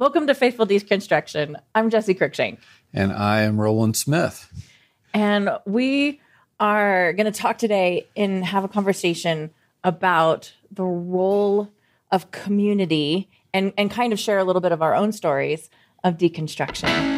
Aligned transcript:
Welcome 0.00 0.28
to 0.28 0.34
Faithful 0.34 0.66
Deconstruction. 0.66 1.56
I'm 1.74 1.90
Jessie 1.90 2.14
Cruickshank. 2.14 2.56
And 2.94 3.12
I 3.12 3.42
am 3.42 3.60
Rowland 3.60 3.98
Smith. 3.98 4.50
And 5.12 5.50
we 5.66 6.22
are 6.58 7.12
going 7.12 7.30
to 7.30 7.38
talk 7.38 7.58
today 7.58 8.06
and 8.16 8.42
have 8.42 8.64
a 8.64 8.68
conversation 8.68 9.50
about 9.84 10.54
the 10.70 10.84
role 10.84 11.70
of 12.10 12.30
community 12.30 13.28
and, 13.52 13.74
and 13.76 13.90
kind 13.90 14.14
of 14.14 14.18
share 14.18 14.38
a 14.38 14.44
little 14.44 14.62
bit 14.62 14.72
of 14.72 14.80
our 14.80 14.94
own 14.94 15.12
stories 15.12 15.68
of 16.02 16.16
deconstruction. 16.16 17.09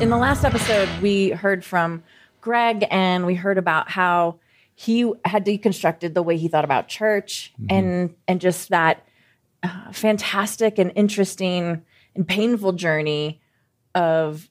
In 0.00 0.10
the 0.10 0.16
last 0.16 0.44
episode, 0.44 0.88
we 1.02 1.30
heard 1.30 1.64
from 1.64 2.04
Greg 2.40 2.86
and 2.90 3.26
we 3.26 3.34
heard 3.34 3.58
about 3.58 3.90
how 3.90 4.38
he 4.74 5.12
had 5.24 5.44
deconstructed 5.44 6.14
the 6.14 6.22
way 6.22 6.36
he 6.36 6.46
thought 6.46 6.64
about 6.64 6.86
church 6.86 7.52
mm-hmm. 7.60 7.66
and 7.74 8.14
and 8.28 8.40
just 8.40 8.68
that 8.68 9.04
uh, 9.64 9.90
fantastic 9.92 10.78
and 10.78 10.92
interesting 10.94 11.82
and 12.14 12.28
painful 12.28 12.72
journey 12.72 13.40
of 13.94 14.48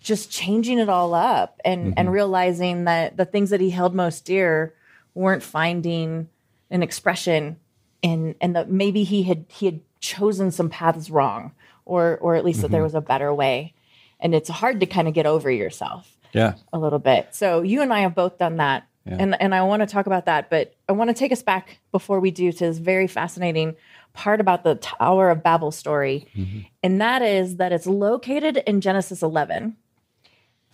just 0.00 0.30
changing 0.30 0.78
it 0.78 0.88
all 0.88 1.12
up 1.12 1.60
and 1.64 1.88
mm-hmm. 1.88 1.94
and 1.98 2.10
realizing 2.10 2.84
that 2.84 3.18
the 3.18 3.26
things 3.26 3.50
that 3.50 3.60
he 3.60 3.68
held 3.68 3.94
most 3.94 4.24
dear 4.24 4.74
weren't 5.14 5.42
finding 5.42 6.30
an 6.70 6.82
expression 6.82 7.58
in 8.00 8.34
and 8.40 8.56
that 8.56 8.70
maybe 8.70 9.04
he 9.04 9.24
had 9.24 9.44
he 9.48 9.66
had 9.66 9.80
chosen 10.00 10.50
some 10.50 10.70
paths 10.70 11.10
wrong 11.10 11.52
or 11.84 12.16
or 12.22 12.36
at 12.36 12.44
least 12.44 12.58
mm-hmm. 12.58 12.62
that 12.62 12.70
there 12.70 12.78
mm-hmm. 12.78 12.84
was 12.84 12.94
a 12.94 13.02
better 13.02 13.34
way 13.34 13.74
and 14.20 14.34
it's 14.34 14.48
hard 14.48 14.80
to 14.80 14.86
kind 14.86 15.08
of 15.08 15.14
get 15.14 15.26
over 15.26 15.50
yourself 15.50 16.16
yeah. 16.32 16.54
a 16.72 16.78
little 16.78 16.98
bit. 16.98 17.28
So 17.34 17.62
you 17.62 17.82
and 17.82 17.92
i 17.92 18.00
have 18.00 18.14
both 18.14 18.38
done 18.38 18.56
that. 18.56 18.86
Yeah. 19.04 19.18
and 19.20 19.40
and 19.40 19.54
i 19.54 19.62
want 19.62 19.82
to 19.82 19.86
talk 19.86 20.06
about 20.06 20.26
that 20.26 20.50
but 20.50 20.74
i 20.88 20.92
want 20.92 21.10
to 21.10 21.14
take 21.14 21.30
us 21.30 21.40
back 21.40 21.78
before 21.92 22.18
we 22.18 22.32
do 22.32 22.50
to 22.50 22.58
this 22.58 22.78
very 22.78 23.06
fascinating 23.06 23.76
part 24.14 24.40
about 24.40 24.64
the 24.64 24.74
tower 24.74 25.30
of 25.30 25.44
babel 25.44 25.70
story. 25.70 26.26
Mm-hmm. 26.34 26.60
and 26.82 27.00
that 27.00 27.22
is 27.22 27.58
that 27.58 27.70
it's 27.70 27.86
located 27.86 28.56
in 28.66 28.80
genesis 28.80 29.22
11 29.22 29.76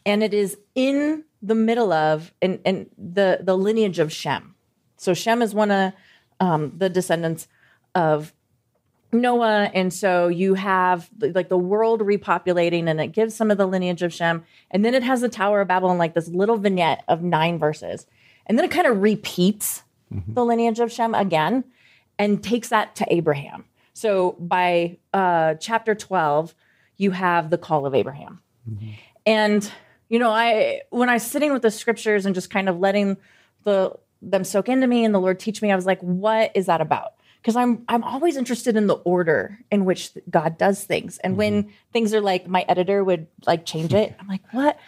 and 0.07 0.23
it 0.23 0.35
is 0.35 0.57
in 0.75 1.25
the 1.43 1.55
middle 1.55 1.93
of 1.93 2.33
and 2.41 2.61
and 2.65 2.89
the 2.97 3.41
the 3.43 3.57
lineage 3.57 3.99
of 3.99 4.13
shem. 4.13 4.55
So 4.97 5.15
shem 5.15 5.43
is 5.43 5.55
one 5.55 5.71
of 5.71 5.93
um, 6.41 6.73
the 6.77 6.89
descendants 6.89 7.49
of 7.95 8.33
Noah, 9.13 9.71
and 9.75 9.93
so 9.93 10.29
you 10.29 10.55
have 10.55 11.11
like 11.21 11.49
the 11.49 11.59
world 11.59 12.01
repopulating, 12.01 12.89
and 12.89 13.01
it 13.01 13.09
gives 13.09 13.35
some 13.35 13.51
of 13.51 13.59
the 13.59 13.67
lineage 13.67 14.03
of 14.03 14.13
Shem, 14.13 14.45
and 14.71 14.85
then 14.85 14.95
it 14.95 15.03
has 15.03 15.21
the 15.21 15.29
Tower 15.29 15.61
of 15.61 15.69
Babel 15.69 15.91
in 15.91 15.99
like 15.99 16.15
this 16.15 16.29
little 16.29 16.57
vignette 16.57 17.05
of 17.09 17.23
nine 17.23 17.59
verses, 17.59 18.07
and 18.47 18.57
then 18.57 18.65
it 18.65 18.71
kind 18.71 18.87
of 18.87 19.03
repeats 19.03 19.83
mm-hmm. 20.13 20.33
the 20.33 20.45
lineage 20.45 20.81
of 20.81 20.91
Shem 20.91 21.15
again, 21.15 21.65
and 22.19 22.43
takes 22.43 22.71
that 22.71 22.97
to 22.97 23.13
Abraham. 23.13 23.67
So 23.93 24.37
by 24.39 24.97
uh, 25.13 25.55
chapter 25.55 25.95
twelve, 25.95 26.55
you 26.97 27.11
have 27.11 27.51
the 27.51 27.59
call 27.59 27.85
of 27.85 27.95
Abraham, 27.95 28.41
mm-hmm. 28.69 28.93
and 29.27 29.71
you 30.09 30.19
know, 30.19 30.31
I 30.31 30.83
when 30.91 31.11
I 31.11 31.15
was 31.15 31.23
sitting 31.23 31.53
with 31.53 31.63
the 31.63 31.71
scriptures 31.71 32.25
and 32.25 32.35
just 32.35 32.51
kind 32.51 32.69
of 32.69 32.79
letting 32.79 33.19
the 33.65 33.93
them 34.23 34.45
soak 34.45 34.69
into 34.69 34.87
me 34.87 35.05
and 35.05 35.15
the 35.15 35.21
Lord 35.21 35.39
teach 35.39 35.61
me, 35.61 35.71
I 35.71 35.77
was 35.77 35.87
like, 35.87 36.01
what 36.01 36.53
is 36.55 36.67
that 36.67 36.81
about? 36.81 37.15
Because 37.43 37.57
I'm 37.57 37.85
I'm 37.89 38.05
always 38.05 38.37
interested 38.37 38.77
in 38.77 38.87
the 38.87 38.95
order 38.95 39.59
in 39.71 39.85
which 39.85 40.11
God 40.31 40.57
does 40.57 40.85
things. 40.85 41.19
And 41.19 41.33
mm-hmm. 41.33 41.39
when 41.39 41.73
things 41.93 42.15
are 42.15 42.21
like 42.21 42.47
my 42.47 42.65
editor 42.69 43.03
would 43.03 43.27
like 43.47 43.67
change 43.67 43.93
it, 43.93 44.15
I'm 44.21 44.29
like, 44.29 44.43
what? 44.53 44.79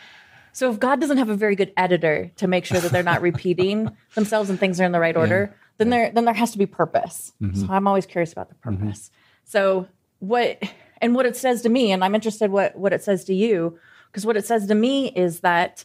So 0.53 0.71
if 0.71 0.79
God 0.79 1.01
doesn't 1.01 1.19
have 1.19 1.31
a 1.31 1.35
very 1.35 1.57
good 1.57 1.73
editor 1.77 2.31
to 2.37 2.47
make 2.47 2.65
sure 2.65 2.79
that 2.79 2.93
they're 2.93 3.03
not 3.03 3.23
repeating 3.23 3.91
themselves 4.15 4.51
and 4.51 4.61
things 4.61 4.81
are 4.81 4.85
in 4.85 4.93
the 4.93 5.01
right 5.01 5.17
order, 5.17 5.51
yeah. 5.51 5.57
then 5.79 5.91
there 5.91 6.11
then 6.13 6.25
there 6.25 6.35
has 6.35 6.53
to 6.53 6.59
be 6.59 6.67
purpose. 6.67 7.33
Mm-hmm. 7.43 7.61
So 7.61 7.73
I'm 7.73 7.89
always 7.89 8.07
curious 8.07 8.33
about 8.33 8.49
the 8.49 8.55
mm-hmm. 8.55 8.85
purpose. 8.85 9.11
Mm-hmm. 9.11 9.51
So 9.51 9.89
what 10.21 10.63
and 11.03 11.15
what 11.17 11.27
it 11.27 11.37
says 11.37 11.63
to 11.63 11.69
me, 11.69 11.91
and 11.91 12.05
I'm 12.05 12.15
interested 12.15 12.53
what 12.53 12.77
what 12.77 12.93
it 12.93 13.03
says 13.03 13.25
to 13.25 13.35
you, 13.35 13.79
because 14.07 14.25
what 14.25 14.37
it 14.37 14.47
says 14.47 14.69
to 14.69 14.77
me 14.77 15.09
is 15.09 15.41
that 15.41 15.85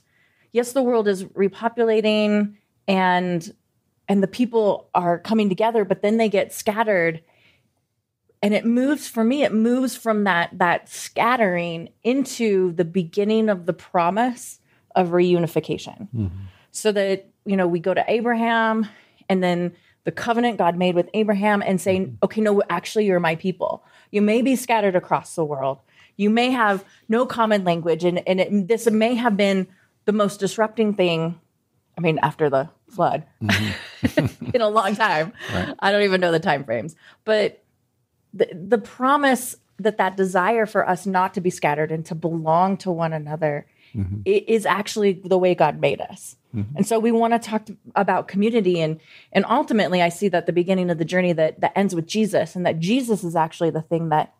yes, 0.51 0.73
the 0.73 0.83
world 0.83 1.07
is 1.07 1.23
repopulating 1.25 2.55
and 2.87 3.53
and 4.09 4.23
the 4.23 4.27
people 4.27 4.89
are 4.93 5.19
coming 5.19 5.47
together 5.47 5.85
but 5.85 6.01
then 6.01 6.17
they 6.17 6.27
get 6.27 6.51
scattered 6.51 7.21
and 8.41 8.53
it 8.53 8.65
moves 8.65 9.07
for 9.07 9.23
me 9.23 9.43
it 9.43 9.53
moves 9.53 9.95
from 9.95 10.25
that 10.25 10.49
that 10.57 10.89
scattering 10.89 11.89
into 12.03 12.73
the 12.73 12.83
beginning 12.83 13.47
of 13.47 13.65
the 13.65 13.73
promise 13.73 14.59
of 14.95 15.09
reunification 15.09 16.09
mm-hmm. 16.13 16.27
so 16.71 16.91
that 16.91 17.29
you 17.45 17.55
know 17.55 17.67
we 17.67 17.79
go 17.79 17.93
to 17.93 18.03
abraham 18.07 18.87
and 19.29 19.43
then 19.43 19.71
the 20.03 20.11
covenant 20.11 20.57
god 20.57 20.75
made 20.75 20.95
with 20.95 21.09
abraham 21.13 21.61
and 21.61 21.79
saying 21.79 22.07
mm-hmm. 22.07 22.15
okay 22.23 22.41
no 22.41 22.61
actually 22.69 23.05
you're 23.05 23.19
my 23.19 23.35
people 23.35 23.83
you 24.11 24.21
may 24.21 24.41
be 24.41 24.55
scattered 24.55 24.95
across 24.95 25.35
the 25.35 25.45
world 25.45 25.79
you 26.17 26.29
may 26.29 26.51
have 26.51 26.83
no 27.07 27.25
common 27.25 27.63
language 27.63 28.03
and, 28.03 28.21
and 28.27 28.41
it, 28.41 28.67
this 28.67 28.89
may 28.91 29.13
have 29.15 29.37
been 29.37 29.67
the 30.03 30.11
most 30.11 30.39
disrupting 30.39 30.93
thing 30.93 31.39
i 31.99 32.01
mean 32.01 32.17
after 32.23 32.49
the 32.49 32.69
flood 32.89 33.23
mm-hmm. 33.41 34.45
in 34.53 34.61
a 34.61 34.69
long 34.69 34.95
time. 34.95 35.33
Right. 35.53 35.73
I 35.79 35.91
don't 35.91 36.03
even 36.03 36.21
know 36.21 36.31
the 36.31 36.39
time 36.39 36.63
frames, 36.63 36.95
but 37.23 37.63
the 38.33 38.49
the 38.53 38.77
promise 38.77 39.55
that 39.77 39.97
that 39.97 40.17
desire 40.17 40.65
for 40.65 40.87
us 40.87 41.05
not 41.05 41.33
to 41.35 41.41
be 41.41 41.49
scattered 41.49 41.91
and 41.91 42.05
to 42.07 42.15
belong 42.15 42.77
to 42.77 42.91
one 42.91 43.13
another 43.13 43.65
mm-hmm. 43.95 44.21
is 44.25 44.65
actually 44.65 45.13
the 45.13 45.37
way 45.37 45.55
God 45.55 45.79
made 45.79 46.01
us. 46.01 46.35
Mm-hmm. 46.53 46.77
And 46.77 46.87
so 46.87 46.99
we 46.99 47.11
want 47.11 47.33
to 47.33 47.39
talk 47.39 47.67
about 47.95 48.27
community 48.27 48.81
and 48.81 48.99
and 49.31 49.45
ultimately 49.45 50.01
I 50.01 50.09
see 50.09 50.27
that 50.29 50.45
the 50.45 50.53
beginning 50.53 50.89
of 50.89 50.97
the 50.97 51.05
journey 51.05 51.33
that 51.33 51.61
that 51.61 51.71
ends 51.75 51.95
with 51.95 52.07
Jesus 52.07 52.55
and 52.55 52.65
that 52.65 52.79
Jesus 52.79 53.23
is 53.23 53.35
actually 53.35 53.69
the 53.69 53.81
thing 53.81 54.09
that 54.09 54.33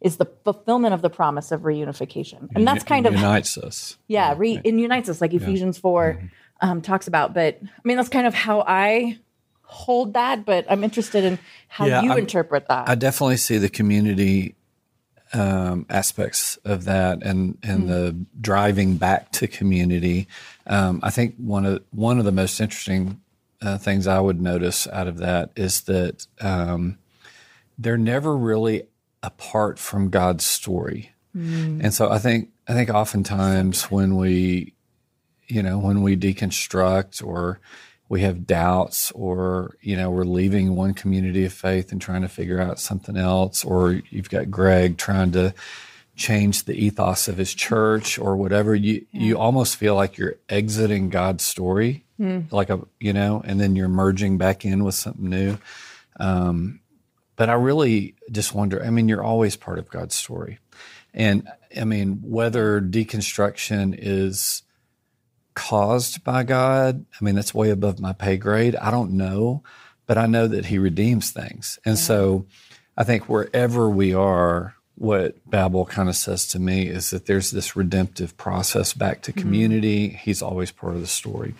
is 0.00 0.16
the 0.16 0.26
fulfillment 0.44 0.94
of 0.94 1.02
the 1.02 1.10
promise 1.10 1.50
of 1.50 1.62
reunification. 1.62 2.48
And 2.54 2.66
that's 2.66 2.84
kind 2.84 3.04
of 3.04 3.14
unites 3.14 3.58
us. 3.58 3.98
Yeah, 4.06 4.32
re, 4.36 4.60
it 4.62 4.74
unites 4.74 5.08
us 5.08 5.20
like 5.20 5.32
yeah. 5.32 5.40
Ephesians 5.40 5.76
4 5.76 6.12
mm-hmm 6.12 6.26
um, 6.60 6.82
talks 6.82 7.06
about. 7.06 7.34
But 7.34 7.58
I 7.62 7.80
mean, 7.84 7.96
that's 7.96 8.08
kind 8.08 8.26
of 8.26 8.34
how 8.34 8.64
I 8.66 9.18
hold 9.62 10.14
that. 10.14 10.44
But 10.44 10.66
I'm 10.68 10.84
interested 10.84 11.24
in 11.24 11.38
how 11.68 11.86
yeah, 11.86 12.02
you 12.02 12.12
I'm, 12.12 12.18
interpret 12.18 12.68
that. 12.68 12.88
I 12.88 12.94
definitely 12.94 13.36
see 13.36 13.58
the 13.58 13.68
community 13.68 14.54
um, 15.32 15.86
aspects 15.90 16.56
of 16.64 16.84
that 16.84 17.22
and 17.22 17.58
and 17.62 17.84
mm 17.84 17.88
the 17.88 18.16
driving 18.40 18.96
back 18.96 19.32
to 19.32 19.46
community. 19.46 20.28
Um, 20.66 21.00
I 21.02 21.10
think 21.10 21.36
one 21.36 21.64
of 21.64 21.82
one 21.90 22.18
of 22.18 22.24
the 22.24 22.32
most 22.32 22.60
interesting 22.60 23.20
uh, 23.62 23.78
things 23.78 24.06
I 24.06 24.20
would 24.20 24.40
notice 24.40 24.86
out 24.88 25.08
of 25.08 25.18
that 25.18 25.50
is 25.56 25.82
that 25.82 26.26
um, 26.40 26.98
they're 27.78 27.98
never 27.98 28.36
really 28.36 28.84
apart 29.22 29.78
from 29.78 30.10
God's 30.10 30.44
story. 30.44 31.12
Mm. 31.36 31.82
And 31.82 31.94
so 31.94 32.10
I 32.10 32.18
think 32.18 32.50
I 32.66 32.74
think 32.74 32.90
oftentimes 32.90 33.90
when 33.90 34.16
we 34.16 34.74
you 35.48 35.62
know, 35.62 35.78
when 35.78 36.02
we 36.02 36.16
deconstruct 36.16 37.24
or 37.24 37.58
we 38.08 38.22
have 38.22 38.46
doubts 38.46 39.10
or, 39.12 39.76
you 39.80 39.96
know, 39.96 40.10
we're 40.10 40.24
leaving 40.24 40.76
one 40.76 40.94
community 40.94 41.44
of 41.44 41.52
faith 41.52 41.92
and 41.92 42.00
trying 42.00 42.22
to 42.22 42.28
figure 42.28 42.60
out 42.60 42.78
something 42.78 43.16
else, 43.16 43.64
or 43.64 44.00
you've 44.10 44.30
got 44.30 44.50
Greg 44.50 44.96
trying 44.96 45.32
to 45.32 45.54
change 46.16 46.64
the 46.64 46.74
ethos 46.74 47.28
of 47.28 47.36
his 47.36 47.54
church 47.54 48.18
or 48.18 48.36
whatever, 48.36 48.74
you, 48.74 49.06
yeah. 49.12 49.20
you 49.22 49.38
almost 49.38 49.76
feel 49.76 49.94
like 49.94 50.18
you're 50.18 50.36
exiting 50.48 51.10
God's 51.10 51.44
story, 51.44 52.04
mm. 52.18 52.50
like 52.50 52.70
a, 52.70 52.80
you 52.98 53.12
know, 53.12 53.42
and 53.44 53.60
then 53.60 53.76
you're 53.76 53.88
merging 53.88 54.36
back 54.38 54.64
in 54.64 54.84
with 54.84 54.94
something 54.94 55.28
new. 55.28 55.58
Um, 56.18 56.80
but 57.36 57.48
I 57.48 57.54
really 57.54 58.16
just 58.32 58.54
wonder, 58.54 58.82
I 58.82 58.90
mean, 58.90 59.08
you're 59.08 59.22
always 59.22 59.54
part 59.54 59.78
of 59.78 59.88
God's 59.88 60.16
story. 60.16 60.58
And 61.14 61.48
I 61.78 61.84
mean, 61.84 62.20
whether 62.22 62.80
deconstruction 62.80 63.94
is, 63.96 64.62
caused 65.58 66.22
by 66.22 66.44
God. 66.44 67.04
I 67.20 67.24
mean, 67.24 67.34
that's 67.34 67.52
way 67.52 67.70
above 67.70 67.98
my 67.98 68.12
pay 68.12 68.36
grade. 68.36 68.76
I 68.76 68.92
don't 68.92 69.10
know, 69.10 69.64
but 70.06 70.16
I 70.16 70.26
know 70.26 70.46
that 70.46 70.66
He 70.66 70.78
redeems 70.78 71.32
things. 71.32 71.80
And 71.84 71.96
yeah. 71.96 72.02
so 72.02 72.46
I 72.96 73.02
think 73.02 73.28
wherever 73.28 73.90
we 73.90 74.14
are, 74.14 74.76
what 74.94 75.34
Babel 75.50 75.84
kind 75.84 76.08
of 76.08 76.14
says 76.14 76.46
to 76.48 76.60
me 76.60 76.86
is 76.86 77.10
that 77.10 77.26
there's 77.26 77.50
this 77.50 77.74
redemptive 77.74 78.36
process 78.36 78.94
back 78.94 79.22
to 79.22 79.32
mm-hmm. 79.32 79.40
community. 79.40 80.08
Mm-hmm. 80.08 80.18
He's 80.18 80.42
always 80.42 80.70
part 80.70 80.94
of 80.94 81.00
the 81.00 81.08
story. 81.08 81.54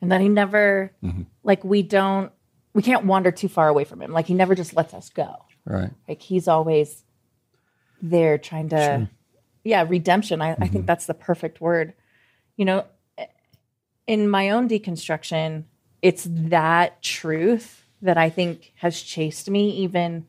And 0.00 0.10
that 0.10 0.20
He 0.20 0.28
never, 0.28 0.90
mm-hmm. 1.02 1.22
like, 1.44 1.62
we 1.62 1.82
don't, 1.82 2.32
we 2.74 2.82
can't 2.82 3.04
wander 3.04 3.30
too 3.30 3.48
far 3.48 3.68
away 3.68 3.84
from 3.84 4.02
Him. 4.02 4.12
Like, 4.12 4.26
He 4.26 4.34
never 4.34 4.56
just 4.56 4.74
lets 4.74 4.94
us 4.94 5.10
go. 5.10 5.44
Right. 5.64 5.90
Like, 6.08 6.22
He's 6.22 6.48
always 6.48 7.04
there 8.02 8.36
trying 8.36 8.70
to, 8.70 8.76
sure. 8.76 9.10
yeah, 9.62 9.86
redemption. 9.88 10.42
I, 10.42 10.52
mm-hmm. 10.52 10.62
I 10.62 10.66
think 10.66 10.78
mm-hmm. 10.78 10.86
that's 10.86 11.06
the 11.06 11.14
perfect 11.14 11.60
word. 11.60 11.94
You 12.56 12.66
know, 12.66 12.84
in 14.06 14.28
my 14.28 14.50
own 14.50 14.68
deconstruction, 14.68 15.64
it's 16.00 16.26
that 16.28 17.02
truth 17.02 17.84
that 18.02 18.18
I 18.18 18.30
think 18.30 18.72
has 18.76 19.00
chased 19.00 19.48
me 19.48 19.70
even 19.70 20.26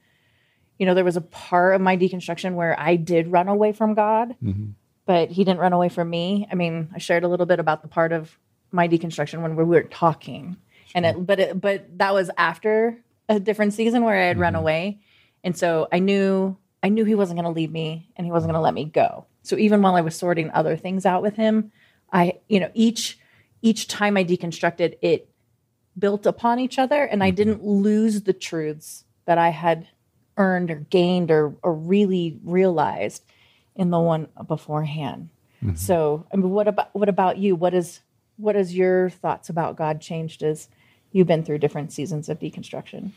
you 0.77 0.85
know 0.85 0.93
there 0.93 1.03
was 1.03 1.17
a 1.17 1.21
part 1.21 1.75
of 1.75 1.81
my 1.81 1.97
deconstruction 1.97 2.55
where 2.55 2.79
I 2.79 2.95
did 2.95 3.27
run 3.27 3.47
away 3.47 3.71
from 3.71 3.93
God. 3.93 4.35
Mm-hmm. 4.43 4.71
but 5.05 5.29
he 5.29 5.43
didn't 5.43 5.59
run 5.59 5.73
away 5.73 5.89
from 5.89 6.09
me. 6.09 6.47
I 6.49 6.55
mean, 6.55 6.89
I 6.95 6.97
shared 6.97 7.23
a 7.23 7.27
little 7.27 7.45
bit 7.45 7.59
about 7.59 7.81
the 7.81 7.89
part 7.89 8.13
of 8.13 8.37
my 8.71 8.87
deconstruction 8.87 9.41
when 9.41 9.55
we 9.55 9.63
were 9.63 9.83
talking, 9.83 10.57
and 10.95 11.05
it, 11.05 11.25
but 11.25 11.39
it, 11.39 11.61
but 11.61 11.97
that 11.97 12.13
was 12.13 12.29
after 12.37 12.97
a 13.27 13.39
different 13.39 13.73
season 13.73 14.03
where 14.03 14.15
I 14.15 14.25
had 14.25 14.35
mm-hmm. 14.35 14.41
run 14.41 14.55
away, 14.55 14.99
and 15.43 15.57
so 15.57 15.87
I 15.91 15.99
knew 15.99 16.57
I 16.81 16.89
knew 16.89 17.05
he 17.05 17.15
wasn't 17.15 17.37
going 17.37 17.51
to 17.51 17.57
leave 17.57 17.71
me 17.71 18.11
and 18.15 18.25
he 18.25 18.31
wasn't 18.31 18.51
going 18.51 18.59
to 18.59 18.63
let 18.63 18.73
me 18.73 18.85
go. 18.85 19.25
So 19.41 19.57
even 19.57 19.81
while 19.81 19.95
I 19.95 20.01
was 20.01 20.15
sorting 20.15 20.51
other 20.51 20.75
things 20.75 21.05
out 21.05 21.21
with 21.21 21.35
him, 21.35 21.71
I 22.11 22.39
you 22.47 22.59
know 22.59 22.71
each 22.73 23.17
each 23.63 23.87
time 23.87 24.17
I 24.17 24.23
deconstructed 24.23 24.97
it 25.01 25.29
built 25.97 26.27
upon 26.27 26.59
each 26.59 26.77
other, 26.77 27.03
and 27.03 27.23
I 27.23 27.29
mm-hmm. 27.29 27.35
didn't 27.35 27.63
lose 27.63 28.21
the 28.21 28.33
truths 28.33 29.05
that 29.25 29.39
I 29.39 29.49
had 29.49 29.87
earned 30.37 30.69
or 30.69 30.75
gained 30.75 31.31
or, 31.31 31.55
or 31.63 31.73
really 31.73 32.39
realized 32.43 33.23
in 33.75 33.89
the 33.89 33.99
one 33.99 34.27
beforehand. 34.47 35.29
Mm-hmm. 35.63 35.75
So, 35.75 36.27
I 36.31 36.37
mean, 36.37 36.49
what 36.49 36.67
about 36.67 36.93
what 36.93 37.09
about 37.09 37.37
you? 37.37 37.55
What 37.55 37.73
is 37.73 38.01
what 38.37 38.55
is 38.55 38.75
your 38.75 39.09
thoughts 39.09 39.49
about 39.49 39.77
God 39.77 40.01
changed 40.01 40.43
as 40.43 40.67
you've 41.11 41.27
been 41.27 41.43
through 41.43 41.59
different 41.59 41.93
seasons 41.93 42.27
of 42.27 42.39
deconstruction? 42.39 43.11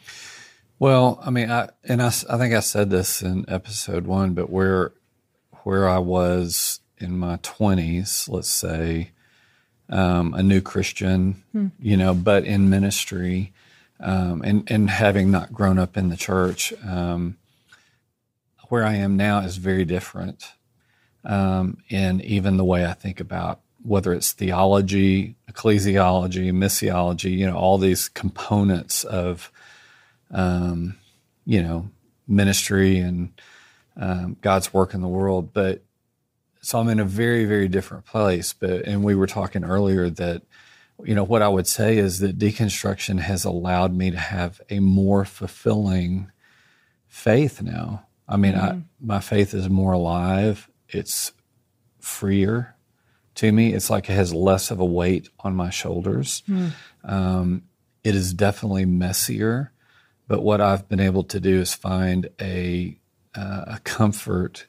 Well, 0.78 1.19
I 1.25 1.31
mean, 1.31 1.50
I 1.50 1.70
and 1.84 2.00
I, 2.00 2.08
I 2.08 2.38
think 2.38 2.54
I 2.54 2.60
said 2.60 2.90
this 2.90 3.20
in 3.20 3.44
episode 3.48 4.06
one, 4.06 4.34
but 4.34 4.48
where 4.48 4.93
where 5.64 5.88
I 5.88 5.98
was 5.98 6.81
in 6.98 7.19
my 7.19 7.38
twenties, 7.43 8.28
let's 8.28 8.48
say, 8.48 9.10
um, 9.88 10.35
a 10.35 10.43
new 10.43 10.61
Christian, 10.61 11.43
hmm. 11.53 11.69
you 11.79 11.97
know, 11.97 12.15
but 12.15 12.44
in 12.44 12.71
ministry, 12.71 13.53
um, 14.00 14.43
and 14.43 14.71
and 14.71 14.91
having 14.91 15.31
not 15.31 15.53
grown 15.53 15.79
up 15.79 15.97
in 15.97 16.09
the 16.09 16.17
church, 16.17 16.73
um, 16.85 17.37
where 18.69 18.85
I 18.85 18.94
am 18.94 19.17
now 19.17 19.41
is 19.41 19.56
very 19.56 19.85
different. 19.85 20.53
Um, 21.25 21.79
in 21.88 22.21
even 22.21 22.56
the 22.56 22.65
way 22.65 22.87
I 22.87 22.93
think 22.93 23.19
about 23.19 23.61
whether 23.87 24.12
it's 24.12 24.33
theology, 24.33 25.37
ecclesiology, 25.50 26.53
missiology, 26.53 27.37
you 27.37 27.47
know, 27.47 27.56
all 27.56 27.79
these 27.79 28.09
components 28.09 29.05
of, 29.05 29.50
um, 30.32 30.97
you 31.44 31.62
know, 31.62 31.89
ministry 32.27 32.99
and 32.99 33.32
um, 33.97 34.37
God's 34.41 34.75
work 34.75 34.93
in 34.93 35.00
the 35.00 35.09
world. 35.09 35.53
But 35.53 35.82
so 36.67 36.81
I'm 36.81 36.89
in 36.89 36.99
a 36.99 37.05
very, 37.05 37.45
very 37.45 37.69
different 37.69 38.07
place. 38.07 38.53
But 38.53 38.87
and 38.87 39.05
we 39.05 39.15
were 39.15 39.29
talking 39.29 39.63
earlier 39.63 40.11
that, 40.11 40.43
you 41.05 41.15
know, 41.15 41.23
what 41.23 41.41
I 41.41 41.49
would 41.49 41.69
say 41.69 41.97
is 41.97 42.19
that 42.19 42.39
deconstruction 42.39 43.21
has 43.21 43.45
allowed 43.45 43.95
me 43.95 44.11
to 44.11 44.19
have 44.19 44.61
a 44.69 44.81
more 44.81 45.25
fulfilling 45.25 46.33
faith 47.07 47.63
now. 47.63 48.07
I 48.29 48.37
mean, 48.37 48.55
mm-hmm. 48.55 48.79
I, 48.79 48.83
my 49.01 49.21
faith 49.21 49.55
is 49.55 49.69
more 49.69 49.93
alive. 49.93 50.69
It's 50.89 51.31
freer 52.01 52.75
to 53.37 53.53
me. 53.53 53.73
It's 53.73 53.89
like 53.89 54.11
it 54.11 54.15
has 54.15 54.35
less 54.35 54.73
of 54.73 54.81
a 54.81 54.85
weight 54.85 55.29
on 55.39 55.55
my 55.55 55.71
shoulders. 55.71 56.43
Mm. 56.49 56.73
Um, 57.05 57.63
it 58.03 58.17
is 58.17 58.35
definitely 58.35 58.87
messier, 58.87 59.71
but 60.27 60.43
what 60.43 60.61
I've 60.61 60.89
been 60.89 60.99
able 60.99 61.23
to 61.25 61.39
do 61.39 61.61
is 61.61 61.75
find 61.75 62.29
a 62.41 62.99
uh, 63.37 63.65
a 63.69 63.81
comfort 63.85 64.67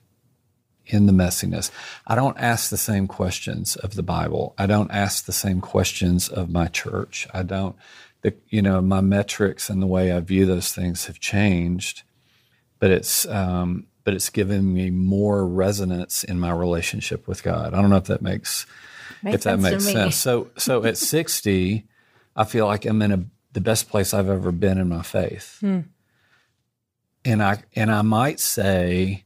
in 0.87 1.05
the 1.05 1.13
messiness. 1.13 1.71
I 2.05 2.15
don't 2.15 2.37
ask 2.37 2.69
the 2.69 2.77
same 2.77 3.07
questions 3.07 3.75
of 3.75 3.95
the 3.95 4.03
Bible. 4.03 4.53
I 4.57 4.65
don't 4.65 4.91
ask 4.91 5.25
the 5.25 5.33
same 5.33 5.61
questions 5.61 6.29
of 6.29 6.49
my 6.49 6.67
church. 6.67 7.27
I 7.33 7.43
don't. 7.43 7.75
The, 8.21 8.33
you 8.49 8.63
know, 8.63 8.81
my 8.81 9.01
metrics 9.01 9.69
and 9.69 9.81
the 9.81 9.87
way 9.87 10.11
I 10.11 10.19
view 10.21 10.45
those 10.45 10.73
things 10.73 11.05
have 11.05 11.19
changed 11.19 12.03
but 12.79 12.91
it's 12.91 13.25
um, 13.27 13.87
but 14.03 14.13
it's 14.13 14.29
given 14.29 14.73
me 14.73 14.89
more 14.89 15.45
resonance 15.47 16.23
in 16.23 16.39
my 16.39 16.51
relationship 16.51 17.27
with 17.27 17.43
God. 17.43 17.73
I 17.73 17.81
don't 17.81 17.89
know 17.89 17.97
if 17.97 18.05
that 18.05 18.21
makes, 18.21 18.65
makes 19.23 19.35
if 19.35 19.43
that 19.43 19.59
makes 19.59 19.85
sense. 19.85 20.15
So 20.15 20.49
so 20.57 20.83
at 20.85 20.97
60, 20.97 21.85
I 22.35 22.43
feel 22.43 22.65
like 22.65 22.85
I'm 22.85 23.01
in 23.01 23.11
a, 23.11 23.25
the 23.53 23.61
best 23.61 23.89
place 23.89 24.13
I've 24.13 24.29
ever 24.29 24.51
been 24.51 24.77
in 24.77 24.89
my 24.89 25.01
faith. 25.01 25.57
Hmm. 25.59 25.81
And 27.25 27.43
I 27.43 27.63
and 27.75 27.91
I 27.91 28.03
might 28.03 28.39
say 28.39 29.25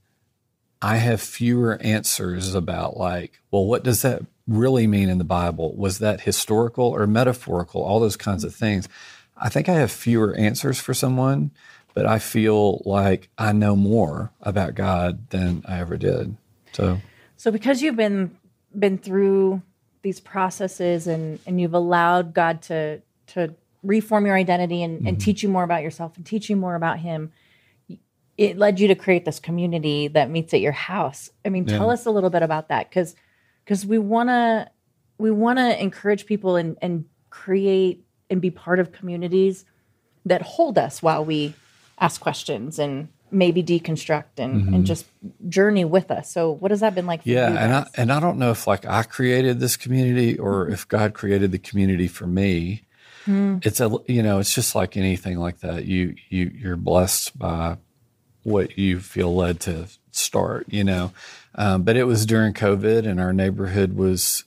I 0.81 0.97
have 0.97 1.21
fewer 1.21 1.77
answers 1.81 2.55
about 2.55 2.97
like, 2.97 3.41
well, 3.51 3.65
what 3.65 3.83
does 3.83 4.01
that 4.01 4.23
really 4.47 4.87
mean 4.87 5.09
in 5.09 5.17
the 5.19 5.23
Bible? 5.23 5.75
Was 5.75 5.99
that 5.99 6.21
historical 6.21 6.85
or 6.85 7.05
metaphorical? 7.05 7.81
All 7.81 7.99
those 7.99 8.17
kinds 8.17 8.43
of 8.43 8.55
things. 8.55 8.89
I 9.37 9.49
think 9.49 9.69
I 9.69 9.73
have 9.73 9.91
fewer 9.91 10.33
answers 10.35 10.79
for 10.79 10.93
someone 10.93 11.51
but 11.93 12.05
I 12.05 12.19
feel 12.19 12.81
like 12.85 13.29
I 13.37 13.51
know 13.51 13.75
more 13.75 14.31
about 14.41 14.75
God 14.75 15.29
than 15.29 15.63
I 15.67 15.79
ever 15.79 15.97
did. 15.97 16.35
So, 16.73 16.99
so 17.37 17.51
because 17.51 17.81
you've 17.81 17.95
been 17.95 18.37
been 18.77 18.97
through 18.97 19.61
these 20.01 20.19
processes 20.19 21.07
and 21.07 21.39
and 21.45 21.59
you've 21.59 21.73
allowed 21.73 22.33
God 22.33 22.61
to 22.63 23.01
to 23.27 23.55
reform 23.83 24.25
your 24.25 24.35
identity 24.35 24.83
and, 24.83 24.99
mm-hmm. 24.99 25.07
and 25.07 25.21
teach 25.21 25.41
you 25.43 25.49
more 25.49 25.63
about 25.63 25.81
yourself 25.81 26.15
and 26.15 26.25
teach 26.25 26.49
you 26.49 26.55
more 26.55 26.75
about 26.75 26.99
Him, 26.99 27.31
it 28.37 28.57
led 28.57 28.79
you 28.79 28.87
to 28.87 28.95
create 28.95 29.25
this 29.25 29.39
community 29.39 30.07
that 30.09 30.29
meets 30.29 30.53
at 30.53 30.61
your 30.61 30.71
house. 30.71 31.29
I 31.45 31.49
mean, 31.49 31.67
yeah. 31.67 31.77
tell 31.77 31.89
us 31.89 32.05
a 32.05 32.11
little 32.11 32.29
bit 32.29 32.43
about 32.43 32.69
that 32.69 32.89
because 32.89 33.15
because 33.63 33.85
we 33.85 33.97
want 33.97 34.29
to 34.29 34.69
we 35.17 35.31
want 35.31 35.59
to 35.59 35.81
encourage 35.81 36.25
people 36.25 36.55
and 36.55 36.77
and 36.81 37.05
create 37.29 38.05
and 38.29 38.41
be 38.41 38.49
part 38.49 38.79
of 38.79 38.91
communities 38.91 39.65
that 40.25 40.41
hold 40.41 40.77
us 40.77 41.01
while 41.01 41.25
we 41.25 41.53
ask 41.99 42.21
questions 42.21 42.79
and 42.79 43.09
maybe 43.31 43.63
deconstruct 43.63 44.37
and, 44.37 44.61
mm-hmm. 44.61 44.73
and 44.73 44.85
just 44.85 45.05
journey 45.47 45.85
with 45.85 46.11
us. 46.11 46.31
So 46.31 46.51
what 46.51 46.71
has 46.71 46.81
that 46.81 46.93
been 46.93 47.05
like 47.05 47.23
for 47.23 47.29
you? 47.29 47.35
yeah, 47.35 47.47
and 47.47 47.73
I 47.73 47.87
and 47.95 48.11
I 48.11 48.19
don't 48.19 48.37
know 48.37 48.51
if 48.51 48.67
like 48.67 48.85
I 48.85 49.03
created 49.03 49.59
this 49.59 49.77
community 49.77 50.37
or 50.37 50.65
mm-hmm. 50.65 50.73
if 50.73 50.87
God 50.87 51.13
created 51.13 51.51
the 51.51 51.59
community 51.59 52.07
for 52.07 52.27
me. 52.27 52.83
Mm. 53.25 53.63
It's 53.65 53.79
a 53.79 53.95
you 54.07 54.23
know, 54.23 54.39
it's 54.39 54.53
just 54.53 54.73
like 54.75 54.97
anything 54.97 55.37
like 55.37 55.59
that. 55.59 55.85
You 55.85 56.15
you 56.29 56.51
you're 56.53 56.75
blessed 56.75 57.37
by 57.37 57.77
what 58.43 58.77
you 58.77 58.99
feel 58.99 59.35
led 59.35 59.59
to 59.61 59.87
start, 60.11 60.65
you 60.69 60.83
know. 60.83 61.11
Um, 61.55 61.83
but 61.83 61.95
it 61.95 62.05
was 62.05 62.25
during 62.25 62.53
COVID 62.53 63.07
and 63.07 63.19
our 63.19 63.33
neighborhood 63.33 63.93
was 63.93 64.45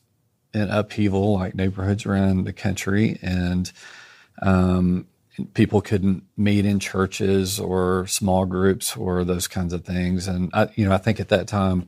in 0.53 0.71
upheaval 0.71 1.35
like 1.35 1.55
neighborhoods 1.55 2.07
around 2.07 2.45
the 2.45 2.53
country 2.53 3.19
and 3.23 3.73
um, 4.41 5.07
people 5.55 5.81
couldn't 5.81 6.23
meet 6.37 6.65
in 6.65 6.79
churches 6.79 7.59
or 7.59 8.07
small 8.07 8.47
groups 8.47 8.97
or 8.97 9.25
those 9.25 9.49
kinds 9.49 9.73
of 9.73 9.85
things. 9.85 10.29
And 10.29 10.51
I, 10.55 10.69
you 10.77 10.87
know, 10.87 10.93
I 10.93 10.99
think 10.99 11.19
at 11.19 11.29
that 11.29 11.49
time 11.49 11.87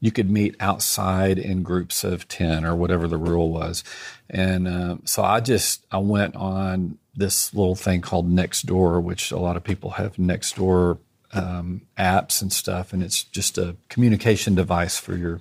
you 0.00 0.12
could 0.12 0.30
meet 0.30 0.54
outside 0.60 1.38
in 1.38 1.62
groups 1.62 2.04
of 2.04 2.28
10 2.28 2.64
or 2.64 2.76
whatever 2.76 3.08
the 3.08 3.16
rule 3.16 3.50
was. 3.50 3.82
And 4.28 4.68
uh, 4.68 4.96
so 5.04 5.22
I 5.22 5.40
just, 5.40 5.86
I 5.90 5.98
went 5.98 6.36
on 6.36 6.98
this 7.16 7.54
little 7.54 7.74
thing 7.74 8.00
called 8.02 8.30
Nextdoor 8.30 9.02
which 9.02 9.30
a 9.30 9.38
lot 9.38 9.56
of 9.56 9.64
people 9.64 9.90
have 9.90 10.16
Nextdoor 10.16 10.98
um, 11.34 11.82
apps 11.98 12.42
and 12.42 12.52
stuff. 12.52 12.92
And 12.92 13.02
it's 13.02 13.24
just 13.24 13.58
a 13.58 13.76
communication 13.88 14.54
device 14.54 14.98
for 14.98 15.16
your 15.16 15.40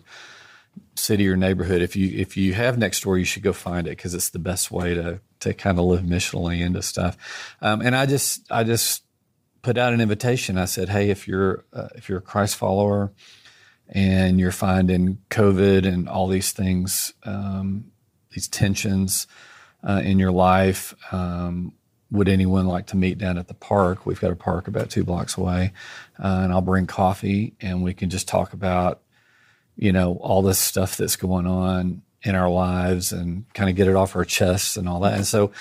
city 0.96 1.28
or 1.28 1.36
neighborhood. 1.36 1.82
If 1.82 1.96
you, 1.96 2.18
if 2.18 2.38
you 2.38 2.54
have 2.54 2.76
Nextdoor, 2.76 3.20
you 3.20 3.26
should 3.26 3.44
go 3.44 3.54
find 3.54 3.88
it 3.88 3.92
because 3.92 4.14
it's 4.14 4.30
the 4.30 4.40
best 4.40 4.72
way 4.72 4.94
to 4.94 5.20
to 5.40 5.54
kind 5.54 5.78
of 5.78 5.86
live 5.86 6.04
missionally 6.04 6.62
into 6.62 6.82
stuff. 6.82 7.18
Um, 7.62 7.82
and 7.82 7.96
I 7.96 8.06
just 8.06 8.50
I 8.52 8.64
just 8.64 9.04
put 9.62 9.78
out 9.78 9.94
an 9.94 10.02
invitation. 10.02 10.58
I 10.58 10.66
said, 10.66 10.90
hey, 10.90 11.10
if 11.10 11.28
you're 11.28 11.66
uh, 11.74 11.90
if 11.96 12.08
you're 12.08 12.20
a 12.20 12.22
Christ 12.22 12.56
follower 12.56 13.12
and 13.90 14.40
you're 14.40 14.52
finding 14.52 15.18
COVID 15.30 15.86
and 15.86 16.08
all 16.08 16.28
these 16.28 16.52
things, 16.52 17.14
um, 17.24 17.92
these 18.32 18.48
tensions 18.48 19.28
uh, 19.84 20.02
in 20.04 20.20
your 20.20 20.32
life. 20.32 20.94
Um, 21.12 21.74
would 22.14 22.30
anyone 22.30 22.68
like 22.68 22.86
to 22.88 22.96
meet 22.96 23.18
down 23.18 23.40
at 23.40 23.48
the 23.48 23.56
park? 23.56 24.06
We've 24.06 24.22
got 24.22 24.32
a 24.32 24.36
park 24.36 24.68
about 24.68 24.92
two 24.92 25.04
blocks 25.04 25.36
away, 25.36 25.74
uh, 26.24 26.42
and 26.44 26.54
I'll 26.54 26.62
bring 26.62 26.86
coffee, 26.86 27.56
and 27.60 27.84
we 27.84 27.96
can 27.96 28.12
just 28.12 28.28
talk 28.28 28.54
about, 28.54 29.02
you 29.76 29.92
know, 29.92 30.18
all 30.22 30.44
this 30.44 30.60
stuff 30.60 30.96
that's 30.96 31.16
going 31.16 31.48
on 31.48 32.04
in 32.22 32.36
our 32.36 32.50
lives 32.50 33.12
and 33.12 33.52
kind 33.56 33.70
of 33.70 33.76
get 33.76 33.88
it 33.88 33.96
off 33.96 34.16
our 34.16 34.24
chests 34.24 34.78
and 34.78 34.88
all 34.88 35.00
that. 35.00 35.16
And 35.16 35.26
so, 35.26 35.52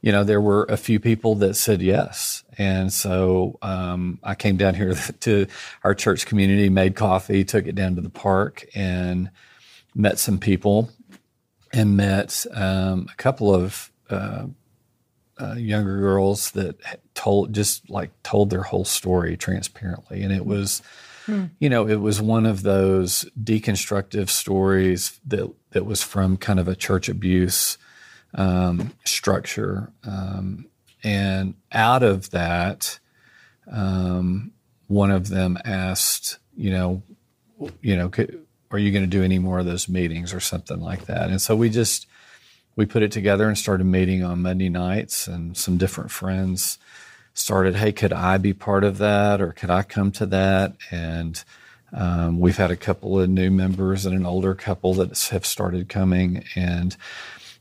you 0.00 0.12
know, 0.12 0.22
there 0.22 0.40
were 0.40 0.64
a 0.68 0.76
few 0.76 1.00
people 1.00 1.34
that 1.36 1.54
said 1.54 1.82
yes. 1.82 2.44
And 2.56 2.92
so 2.92 3.58
um, 3.60 4.20
I 4.22 4.36
came 4.36 4.56
down 4.56 4.74
here 4.74 4.94
to 5.20 5.48
our 5.82 5.94
church 5.94 6.24
community, 6.24 6.68
made 6.68 6.94
coffee, 6.94 7.44
took 7.44 7.66
it 7.66 7.74
down 7.74 7.96
to 7.96 8.00
the 8.00 8.10
park, 8.10 8.64
and 8.76 9.28
met 9.92 10.20
some 10.20 10.38
people 10.38 10.90
and 11.72 11.96
met 11.96 12.46
um, 12.54 13.08
a 13.12 13.16
couple 13.16 13.52
of 13.52 13.90
uh, 14.08 14.46
uh, 15.40 15.54
younger 15.54 15.98
girls 15.98 16.50
that 16.52 16.76
told 17.14 17.52
just 17.52 17.88
like 17.90 18.10
told 18.22 18.50
their 18.50 18.62
whole 18.62 18.84
story 18.84 19.36
transparently. 19.36 20.22
And 20.22 20.32
it 20.32 20.46
was, 20.46 20.82
Hmm. 21.26 21.46
You 21.58 21.68
know, 21.68 21.88
it 21.88 21.96
was 21.96 22.22
one 22.22 22.46
of 22.46 22.62
those 22.62 23.24
deconstructive 23.42 24.30
stories 24.30 25.20
that 25.26 25.52
that 25.70 25.84
was 25.84 26.02
from 26.02 26.36
kind 26.36 26.60
of 26.60 26.68
a 26.68 26.76
church 26.76 27.08
abuse 27.08 27.78
um, 28.34 28.92
structure, 29.04 29.92
um, 30.04 30.66
and 31.02 31.54
out 31.72 32.02
of 32.02 32.30
that, 32.30 32.98
um, 33.70 34.52
one 34.86 35.10
of 35.10 35.28
them 35.28 35.58
asked, 35.64 36.38
you 36.56 36.70
know, 36.70 37.02
you 37.80 37.96
know, 37.96 38.08
could, 38.08 38.46
are 38.70 38.78
you 38.78 38.92
going 38.92 39.04
to 39.04 39.10
do 39.10 39.22
any 39.24 39.38
more 39.38 39.58
of 39.58 39.66
those 39.66 39.88
meetings 39.88 40.32
or 40.32 40.40
something 40.40 40.80
like 40.80 41.06
that? 41.06 41.28
And 41.28 41.42
so 41.42 41.56
we 41.56 41.70
just 41.70 42.06
we 42.76 42.86
put 42.86 43.02
it 43.02 43.10
together 43.10 43.48
and 43.48 43.56
started 43.56 43.84
meeting 43.84 44.22
on 44.22 44.42
Monday 44.42 44.68
nights, 44.68 45.26
and 45.26 45.56
some 45.56 45.78
different 45.78 46.10
friends 46.10 46.78
started, 47.34 47.74
hey, 47.74 47.92
could 47.92 48.12
I 48.12 48.38
be 48.38 48.52
part 48.52 48.84
of 48.84 48.98
that, 48.98 49.40
or 49.40 49.52
could 49.52 49.70
I 49.70 49.82
come 49.82 50.12
to 50.12 50.26
that? 50.26 50.74
And 50.90 51.42
um, 51.92 52.38
we've 52.40 52.56
had 52.56 52.70
a 52.70 52.76
couple 52.76 53.20
of 53.20 53.28
new 53.28 53.50
members 53.50 54.06
and 54.06 54.14
an 54.14 54.26
older 54.26 54.54
couple 54.54 54.94
that 54.94 55.18
have 55.30 55.46
started 55.46 55.88
coming, 55.88 56.44
and 56.54 56.96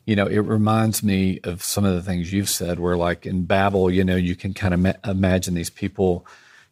you 0.05 0.15
know, 0.15 0.27
it 0.27 0.39
reminds 0.39 1.01
me 1.01 1.39
of 1.43 1.63
some 1.63 1.83
of 1.83 1.95
the 1.95 2.01
things 2.01 2.31
you've 2.31 2.49
said, 2.49 2.79
where 2.79 2.95
like 2.95 3.25
in 3.25 3.45
Babel, 3.45 3.89
you 3.89 4.03
know, 4.03 4.15
you 4.15 4.35
can 4.35 4.53
kind 4.53 4.73
of 4.73 4.79
ma- 4.79 4.93
imagine 5.03 5.55
these 5.55 5.71
people 5.71 6.27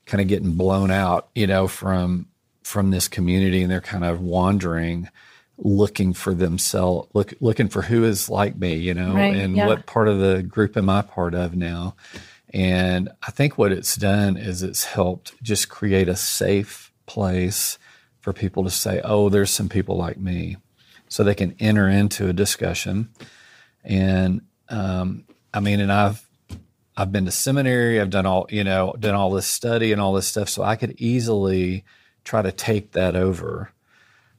kind 0.05 0.21
of 0.21 0.27
getting 0.27 0.51
blown 0.51 0.91
out, 0.91 1.29
you 1.33 1.47
know, 1.47 1.67
from 1.67 2.27
from 2.63 2.91
this 2.91 3.07
community, 3.07 3.61
and 3.61 3.71
they're 3.71 3.81
kind 3.81 4.05
of 4.05 4.21
wandering, 4.21 5.09
looking 5.63 6.13
for 6.13 6.33
themselves, 6.33 7.09
look, 7.13 7.33
looking 7.39 7.69
for 7.69 7.81
who 7.81 8.03
is 8.03 8.29
like 8.29 8.55
me, 8.55 8.75
you 8.75 8.93
know, 8.93 9.13
right, 9.15 9.35
and 9.35 9.55
yeah. 9.55 9.65
what 9.65 9.85
part 9.85 10.07
of 10.07 10.19
the 10.19 10.43
group 10.43 10.77
am 10.77 10.89
I 10.89 11.01
part 11.01 11.33
of 11.33 11.55
now? 11.55 11.95
And 12.53 13.09
I 13.25 13.31
think 13.31 13.57
what 13.57 13.71
it's 13.71 13.95
done 13.95 14.37
is 14.37 14.61
it's 14.61 14.85
helped 14.85 15.41
just 15.41 15.69
create 15.69 16.07
a 16.07 16.15
safe 16.15 16.91
place 17.07 17.79
for 18.19 18.31
people 18.31 18.63
to 18.63 18.69
say, 18.69 19.01
"Oh, 19.03 19.29
there's 19.29 19.49
some 19.49 19.69
people 19.69 19.97
like 19.97 20.17
me." 20.17 20.57
so 21.13 21.23
they 21.23 21.35
can 21.35 21.55
enter 21.59 21.87
into 21.87 22.27
a 22.27 22.33
discussion. 22.33 23.07
And 23.83 24.41
um, 24.69 25.25
I 25.53 25.59
mean, 25.59 25.79
and 25.79 25.91
I've 25.91 26.27
I've 26.97 27.11
been 27.11 27.25
to 27.25 27.31
seminary. 27.31 28.01
I've 28.01 28.09
done 28.09 28.25
all 28.25 28.47
you 28.49 28.63
know, 28.63 28.95
done 28.99 29.13
all 29.13 29.29
this 29.29 29.45
study 29.45 29.91
and 29.91 30.01
all 30.01 30.13
this 30.13 30.25
stuff, 30.25 30.49
so 30.49 30.63
I 30.63 30.75
could 30.75 30.99
easily 30.99 31.85
try 32.23 32.41
to 32.41 32.51
take 32.51 32.93
that 32.93 33.15
over 33.15 33.71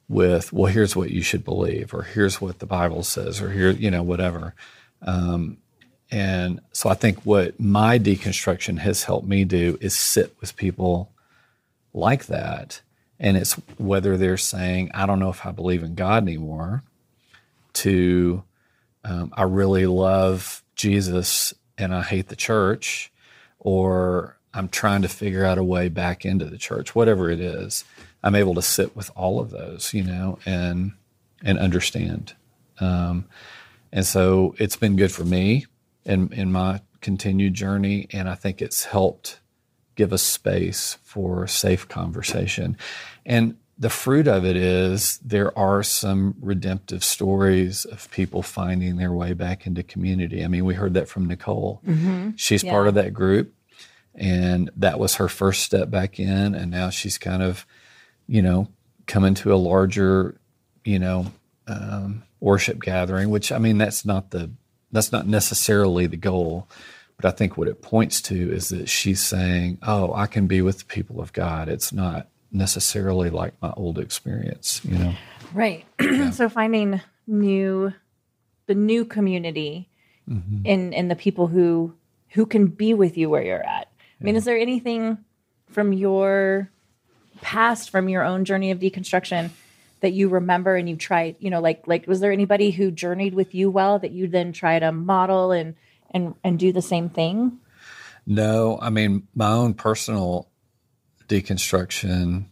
with, 0.09 0.53
well, 0.53 0.71
here's 0.71 0.95
what 0.95 1.11
you 1.11 1.23
should 1.23 1.45
believe, 1.45 1.95
or 1.95 2.03
here's 2.03 2.41
what 2.41 2.59
the 2.59 2.67
Bible 2.67 3.03
says, 3.03 3.41
or 3.41 3.51
here, 3.51 3.71
you 3.71 3.91
know, 3.91 4.03
whatever. 4.03 4.55
Um, 5.03 5.59
and 6.11 6.61
so 6.73 6.91
I 6.91 6.95
think 6.95 7.23
what 7.25 7.59
my 7.59 7.99
deconstruction 7.99 8.79
has 8.79 9.05
helped 9.05 9.27
me 9.27 9.45
do 9.45 9.79
is 9.81 9.99
sit 9.99 10.37
with 10.41 10.57
people 10.57 11.11
like 11.93 12.27
that 12.27 12.83
and 13.19 13.37
it's 13.37 13.55
whether 13.79 14.17
they're 14.17 14.37
saying, 14.37 14.91
I 14.93 15.07
don't 15.07 15.19
know 15.19 15.31
if 15.31 15.47
I 15.47 15.53
believe 15.53 15.83
in 15.83 15.95
God 15.95 16.23
anymore, 16.23 16.83
to 17.75 18.43
um, 19.05 19.33
I 19.37 19.43
really 19.43 19.87
love 19.87 20.63
Jesus 20.75 21.55
and 21.79 21.95
I 21.95 22.03
hate 22.03 22.29
the 22.29 22.37
church, 22.37 23.13
or 23.59 24.37
I'm 24.53 24.69
trying 24.69 25.03
to 25.03 25.09
figure 25.09 25.45
out 25.45 25.59
a 25.59 25.65
way 25.65 25.89
back 25.89 26.25
into 26.25 26.45
the 26.45 26.59
church, 26.59 26.95
whatever 26.95 27.31
it 27.31 27.41
is. 27.41 27.85
I'm 28.25 28.35
able 28.35 28.55
to 28.55 28.63
sit 28.63 28.97
with 28.97 29.11
all 29.15 29.39
of 29.39 29.51
those, 29.51 29.95
you 29.95 30.03
know, 30.03 30.39
and 30.45 30.93
and 31.45 31.59
understand. 31.59 32.35
Um, 32.81 33.27
and 33.93 34.05
so 34.05 34.57
it's 34.59 34.77
been 34.77 34.97
good 34.97 35.13
for 35.13 35.25
me 35.25 35.67
in 36.05 36.33
in 36.33 36.51
my 36.51 36.81
continued 37.01 37.55
journey, 37.55 38.09
and 38.11 38.29
I 38.29 38.35
think 38.35 38.61
it's 38.61 38.85
helped 38.85 39.41
give 39.95 40.13
us 40.13 40.23
space 40.23 40.99
for 41.05 41.47
safe 41.47 41.87
conversation. 41.87 42.77
And 43.25 43.57
the 43.79 43.91
fruit 43.91 44.27
of 44.27 44.45
it 44.45 44.57
is 44.57 45.19
there 45.19 45.57
are 45.59 45.83
some 45.83 46.35
redemptive 46.41 47.05
stories 47.05 47.85
of 47.85 48.11
people 48.11 48.43
finding 48.43 48.97
their 48.97 49.13
way 49.13 49.35
back 49.35 49.67
into 49.67 49.83
community. 49.83 50.45
I 50.45 50.49
mean, 50.49 50.65
we 50.65 50.75
heard 50.75 50.95
that 50.95 51.09
from 51.09 51.27
Nicole. 51.27 51.81
Mm-hmm. 51.87 52.31
She's 52.37 52.65
yeah. 52.65 52.73
part 52.73 52.89
of 52.89 52.95
that 52.95 53.13
group, 53.13 53.53
and 54.15 54.71
that 54.77 54.99
was 54.99 55.17
her 55.17 55.29
first 55.29 55.63
step 55.63 55.91
back 55.91 56.19
in. 56.19 56.55
And 56.55 56.71
now 56.71 56.91
she's 56.91 57.19
kind 57.19 57.43
of, 57.43 57.67
you 58.27 58.43
know, 58.43 58.69
coming 59.07 59.35
to 59.35 59.53
a 59.53 59.57
larger, 59.57 60.39
you 60.85 60.99
know, 60.99 61.33
um, 61.67 62.23
worship 62.41 62.81
gathering. 62.81 63.31
Which 63.31 63.53
I 63.53 63.59
mean, 63.59 63.79
that's 63.79 64.05
not 64.05 64.31
the 64.31 64.51
that's 64.93 65.13
not 65.13 65.27
necessarily 65.27 66.07
the 66.07 66.17
goal. 66.17 66.69
But 67.17 67.27
I 67.27 67.31
think 67.31 67.57
what 67.57 67.69
it 67.69 67.81
points 67.81 68.21
to 68.23 68.53
is 68.53 68.71
that 68.71 68.89
she's 68.89 69.23
saying, 69.23 69.79
"Oh, 69.83 70.13
I 70.13 70.27
can 70.27 70.47
be 70.47 70.63
with 70.63 70.79
the 70.81 70.85
people 70.85 71.21
of 71.21 71.33
God. 71.33 71.69
It's 71.69 71.93
not 71.93 72.29
necessarily 72.51 73.31
like 73.31 73.55
my 73.63 73.73
old 73.77 73.99
experience." 73.99 74.81
You 74.85 74.99
know, 74.99 75.15
right? 75.53 75.85
Yeah. 76.01 76.31
so 76.31 76.49
finding 76.49 77.01
new, 77.27 77.93
the 78.67 78.75
new 78.75 79.05
community, 79.05 79.89
mm-hmm. 80.29 80.67
in 80.67 80.93
in 80.93 81.09
the 81.09 81.17
people 81.17 81.47
who 81.47 81.95
who 82.31 82.47
can 82.47 82.67
be 82.67 82.95
with 82.95 83.17
you 83.17 83.31
where 83.31 83.43
you're 83.43 83.65
at. 83.65 83.89
I 84.21 84.25
mean, 84.25 84.37
is 84.37 84.45
there 84.45 84.59
anything 84.59 85.19
from 85.69 85.93
your 85.93 86.71
past, 87.45 87.91
from 87.91 88.09
your 88.09 88.25
own 88.25 88.45
journey 88.45 88.71
of 88.71 88.81
deconstruction? 88.81 89.51
that 90.01 90.13
you 90.13 90.29
remember 90.29 90.77
and 90.77 90.87
you 90.87 90.97
tried 90.97 91.35
you 91.39 91.49
know 91.49 91.63
like 91.63 91.87
like 91.87 92.07
was 92.07 92.21
there 92.21 92.31
anybody 92.31 92.71
who 92.71 92.91
journeyed 92.91 93.33
with 93.33 93.55
you 93.55 93.71
well 93.71 93.99
that 93.99 94.11
you 94.11 94.29
then 94.29 94.53
try 94.53 94.79
to 94.79 94.93
model 94.93 95.51
and 95.51 95.75
and 96.11 96.35
and 96.45 96.59
do 96.59 96.73
the 96.73 96.83
same 96.83 97.09
thing? 97.09 97.59
No, 98.27 98.79
I 98.83 98.91
mean 98.91 99.27
my 99.35 99.51
own 99.51 99.73
personal 99.73 100.51
deconstruction 101.27 102.47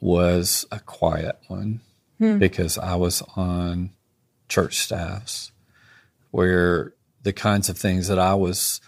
was 0.00 0.66
a 0.72 0.80
quiet 0.80 1.38
one 1.48 1.80
hmm. 2.18 2.38
because 2.38 2.78
I 2.78 2.94
was 2.96 3.22
on 3.36 3.90
church 4.48 4.78
staffs 4.78 5.52
where 6.30 6.94
the 7.22 7.32
kinds 7.34 7.68
of 7.68 7.76
things 7.76 8.08
that 8.08 8.18
I 8.18 8.34
was, 8.34 8.80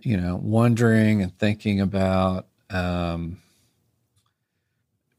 you 0.00 0.16
know, 0.16 0.36
wondering 0.36 1.22
and 1.22 1.36
thinking 1.38 1.80
about 1.80 2.46
um, 2.70 3.40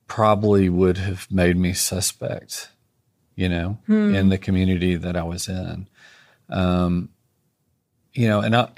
probably 0.07 0.69
would 0.69 0.97
have 0.97 1.29
made 1.29 1.57
me 1.57 1.73
suspect, 1.73 2.69
you 3.35 3.49
know, 3.49 3.77
hmm. 3.85 4.15
in 4.15 4.29
the 4.29 4.37
community 4.37 4.95
that 4.95 5.15
I 5.15 5.23
was 5.23 5.47
in. 5.47 5.87
Um, 6.49 7.09
you 8.13 8.27
know, 8.27 8.39
and 8.39 8.55
I 8.55 8.69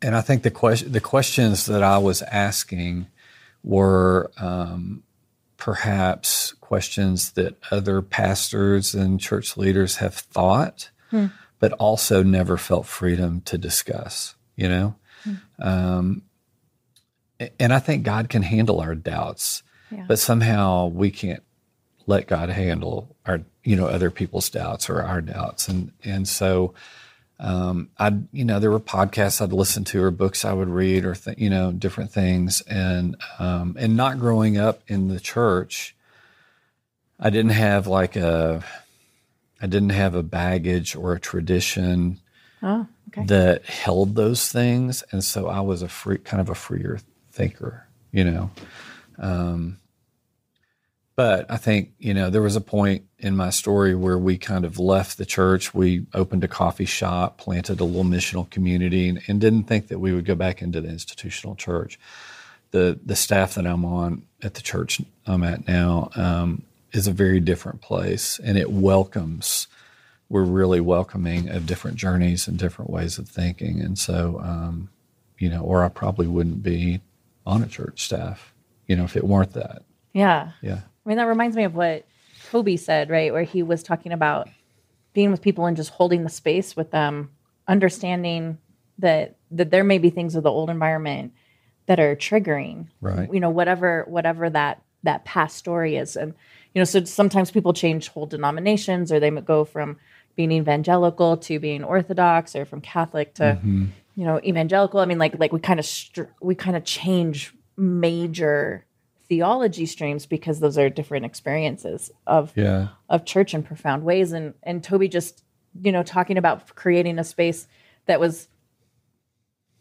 and 0.00 0.16
I 0.16 0.20
think 0.20 0.42
the 0.42 0.50
question 0.50 0.92
the 0.92 1.00
questions 1.00 1.66
that 1.66 1.82
I 1.82 1.98
was 1.98 2.22
asking 2.22 3.06
were 3.62 4.30
um, 4.38 5.02
perhaps 5.56 6.54
questions 6.54 7.32
that 7.32 7.56
other 7.70 8.02
pastors 8.02 8.94
and 8.94 9.20
church 9.20 9.56
leaders 9.56 9.96
have 9.96 10.14
thought, 10.14 10.90
hmm. 11.10 11.26
but 11.58 11.72
also 11.74 12.22
never 12.22 12.56
felt 12.56 12.86
freedom 12.86 13.40
to 13.42 13.58
discuss. 13.58 14.34
You 14.56 14.68
know, 14.68 14.94
hmm. 15.24 15.34
um, 15.60 16.22
and 17.58 17.72
I 17.72 17.78
think 17.78 18.04
God 18.04 18.28
can 18.28 18.42
handle 18.42 18.80
our 18.80 18.94
doubts, 18.94 19.62
yeah. 19.92 20.04
but 20.08 20.18
somehow 20.18 20.86
we 20.86 21.10
can't 21.10 21.42
let 22.06 22.26
God 22.26 22.48
handle 22.48 23.14
our 23.26 23.42
you 23.62 23.76
know 23.76 23.86
other 23.86 24.10
people's 24.10 24.50
doubts 24.50 24.90
or 24.90 25.02
our 25.02 25.20
doubts, 25.20 25.68
and 25.68 25.92
and 26.02 26.26
so 26.26 26.74
um, 27.42 27.90
I'd, 27.98 28.32
you 28.32 28.44
know, 28.44 28.60
there 28.60 28.70
were 28.70 28.78
podcasts 28.78 29.42
I'd 29.42 29.52
listen 29.52 29.82
to 29.86 30.00
or 30.00 30.12
books 30.12 30.44
I 30.44 30.52
would 30.52 30.68
read 30.68 31.04
or, 31.04 31.16
th- 31.16 31.38
you 31.38 31.50
know, 31.50 31.72
different 31.72 32.12
things. 32.12 32.60
And, 32.62 33.16
um, 33.40 33.76
and 33.80 33.96
not 33.96 34.20
growing 34.20 34.56
up 34.56 34.82
in 34.86 35.08
the 35.08 35.18
church, 35.18 35.96
I 37.18 37.30
didn't 37.30 37.50
have 37.50 37.88
like 37.88 38.14
a, 38.14 38.62
I 39.60 39.66
didn't 39.66 39.90
have 39.90 40.14
a 40.14 40.22
baggage 40.22 40.94
or 40.94 41.14
a 41.14 41.20
tradition 41.20 42.20
oh, 42.62 42.86
okay. 43.08 43.26
that 43.26 43.64
held 43.64 44.14
those 44.14 44.50
things. 44.52 45.02
And 45.10 45.24
so 45.24 45.48
I 45.48 45.60
was 45.60 45.82
a 45.82 45.88
free, 45.88 46.18
kind 46.18 46.40
of 46.40 46.48
a 46.48 46.54
freer 46.54 47.00
thinker, 47.32 47.88
you 48.12 48.22
know. 48.22 48.50
Um, 49.18 49.78
but 51.22 51.48
I 51.48 51.56
think, 51.56 51.92
you 52.00 52.14
know, 52.14 52.30
there 52.30 52.42
was 52.42 52.56
a 52.56 52.60
point 52.60 53.04
in 53.20 53.36
my 53.36 53.50
story 53.50 53.94
where 53.94 54.18
we 54.18 54.36
kind 54.38 54.64
of 54.64 54.80
left 54.80 55.18
the 55.18 55.24
church. 55.24 55.72
We 55.72 56.04
opened 56.14 56.42
a 56.42 56.48
coffee 56.48 56.84
shop, 56.84 57.38
planted 57.38 57.78
a 57.78 57.84
little 57.84 58.02
missional 58.02 58.50
community, 58.50 59.08
and, 59.08 59.22
and 59.28 59.40
didn't 59.40 59.68
think 59.68 59.86
that 59.86 60.00
we 60.00 60.12
would 60.12 60.24
go 60.24 60.34
back 60.34 60.62
into 60.62 60.80
the 60.80 60.88
institutional 60.88 61.54
church. 61.54 61.96
The, 62.72 62.98
the 63.06 63.14
staff 63.14 63.54
that 63.54 63.68
I'm 63.68 63.84
on 63.84 64.22
at 64.42 64.54
the 64.54 64.62
church 64.62 65.00
I'm 65.24 65.44
at 65.44 65.68
now 65.68 66.10
um, 66.16 66.64
is 66.90 67.06
a 67.06 67.12
very 67.12 67.38
different 67.38 67.82
place, 67.82 68.40
and 68.40 68.58
it 68.58 68.72
welcomes, 68.72 69.68
we're 70.28 70.42
really 70.42 70.80
welcoming 70.80 71.48
of 71.50 71.66
different 71.66 71.98
journeys 71.98 72.48
and 72.48 72.58
different 72.58 72.90
ways 72.90 73.16
of 73.16 73.28
thinking. 73.28 73.80
And 73.80 73.96
so, 73.96 74.40
um, 74.42 74.88
you 75.38 75.48
know, 75.48 75.62
or 75.62 75.84
I 75.84 75.88
probably 75.88 76.26
wouldn't 76.26 76.64
be 76.64 77.00
on 77.46 77.62
a 77.62 77.68
church 77.68 78.02
staff, 78.02 78.52
you 78.88 78.96
know, 78.96 79.04
if 79.04 79.14
it 79.14 79.22
weren't 79.22 79.52
that. 79.52 79.84
Yeah. 80.12 80.50
Yeah. 80.60 80.80
I 81.04 81.08
mean, 81.08 81.18
that 81.18 81.24
reminds 81.24 81.56
me 81.56 81.64
of 81.64 81.74
what 81.74 82.06
Toby 82.50 82.76
said, 82.76 83.10
right? 83.10 83.32
Where 83.32 83.42
he 83.42 83.62
was 83.62 83.82
talking 83.82 84.12
about 84.12 84.48
being 85.12 85.30
with 85.30 85.42
people 85.42 85.66
and 85.66 85.76
just 85.76 85.90
holding 85.90 86.22
the 86.22 86.30
space 86.30 86.76
with 86.76 86.90
them, 86.90 87.30
understanding 87.66 88.58
that 88.98 89.36
that 89.50 89.70
there 89.70 89.84
may 89.84 89.98
be 89.98 90.10
things 90.10 90.34
of 90.34 90.42
the 90.42 90.50
old 90.50 90.70
environment 90.70 91.32
that 91.86 92.00
are 92.00 92.16
triggering. 92.16 92.86
Right. 93.00 93.32
You 93.32 93.40
know, 93.40 93.50
whatever 93.50 94.04
whatever 94.08 94.48
that 94.50 94.82
that 95.02 95.24
past 95.24 95.56
story 95.56 95.96
is. 95.96 96.16
And, 96.16 96.34
you 96.74 96.80
know, 96.80 96.84
so 96.84 97.04
sometimes 97.04 97.50
people 97.50 97.72
change 97.72 98.08
whole 98.08 98.26
denominations 98.26 99.10
or 99.10 99.18
they 99.18 99.30
go 99.30 99.64
from 99.64 99.98
being 100.36 100.52
evangelical 100.52 101.36
to 101.36 101.58
being 101.58 101.84
orthodox 101.84 102.54
or 102.54 102.64
from 102.64 102.80
Catholic 102.80 103.34
to, 103.34 103.42
mm-hmm. 103.42 103.86
you 104.14 104.24
know, 104.24 104.40
evangelical. 104.44 105.00
I 105.00 105.06
mean, 105.06 105.18
like 105.18 105.38
like 105.38 105.52
we 105.52 105.60
kind 105.60 105.80
of 105.80 105.86
str- 105.86 106.32
we 106.40 106.54
kind 106.54 106.76
of 106.76 106.84
change 106.84 107.54
major 107.76 108.84
theology 109.32 109.86
streams 109.86 110.26
because 110.26 110.60
those 110.60 110.76
are 110.76 110.90
different 110.90 111.24
experiences 111.24 112.10
of 112.26 112.52
Yeah. 112.54 112.88
of 113.08 113.24
church 113.24 113.54
in 113.54 113.62
profound 113.62 114.02
ways 114.04 114.32
and 114.32 114.52
and 114.62 114.84
Toby 114.84 115.08
just 115.08 115.42
you 115.82 115.90
know 115.90 116.02
talking 116.02 116.36
about 116.36 116.74
creating 116.74 117.18
a 117.18 117.24
space 117.24 117.66
that 118.04 118.20
was 118.20 118.48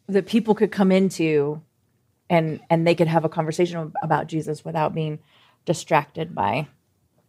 that 0.08 0.26
people 0.26 0.56
could 0.56 0.72
come 0.72 0.90
into 0.92 1.62
and 2.30 2.62
and 2.70 2.88
they 2.88 2.96
could 2.96 3.08
have 3.10 3.26
a 3.26 3.30
conversation 3.30 3.92
about 4.02 4.28
Jesus 4.28 4.64
without 4.64 4.94
being 4.96 5.20
distracted 5.66 6.34
by 6.34 6.68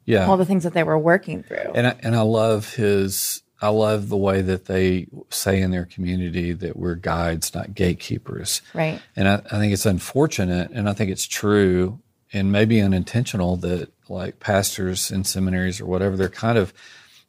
Yeah. 0.04 0.26
all 0.28 0.36
the 0.36 0.44
things 0.46 0.62
that 0.62 0.74
they 0.74 0.84
were 0.84 0.98
working 0.98 1.42
through. 1.42 1.72
And 1.74 1.86
I, 1.88 1.96
and 2.04 2.14
I 2.14 2.22
love 2.22 2.74
his. 2.74 3.42
I 3.60 3.68
love 3.68 4.08
the 4.08 4.16
way 4.16 4.42
that 4.42 4.64
they 4.64 5.06
say 5.30 5.60
in 5.60 5.70
their 5.70 5.86
community 5.86 6.52
that 6.52 6.76
we're 6.76 6.96
guides, 6.96 7.54
not 7.54 7.74
gatekeepers. 7.74 8.60
right. 8.74 9.00
And 9.14 9.28
I, 9.28 9.34
I 9.34 9.58
think 9.60 9.72
it's 9.72 9.86
unfortunate, 9.86 10.70
and 10.72 10.88
I 10.88 10.92
think 10.94 11.10
it's 11.12 11.26
true, 11.26 12.00
and 12.32 12.50
maybe 12.52 12.80
unintentional 12.80 13.56
that 13.58 13.90
like 14.08 14.40
pastors 14.40 15.10
in 15.10 15.24
seminaries 15.24 15.80
or 15.80 15.86
whatever, 15.86 16.16
they're 16.16 16.28
kind 16.28 16.58
of 16.58 16.72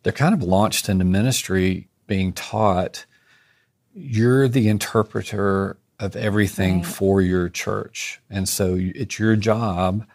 they're 0.04 0.12
kind 0.14 0.34
of 0.34 0.44
launched 0.44 0.90
into 0.90 1.06
ministry 1.06 1.88
being 2.08 2.34
taught 2.34 3.06
you're 3.96 4.48
the 4.48 4.68
interpreter 4.70 5.78
of 6.00 6.16
everything 6.16 6.78
Right. 6.78 6.86
for 6.86 7.22
your 7.22 7.48
church, 7.48 8.20
and 8.30 8.50
so 8.50 8.76
it's 8.80 9.20
your 9.20 9.36
job 9.36 10.06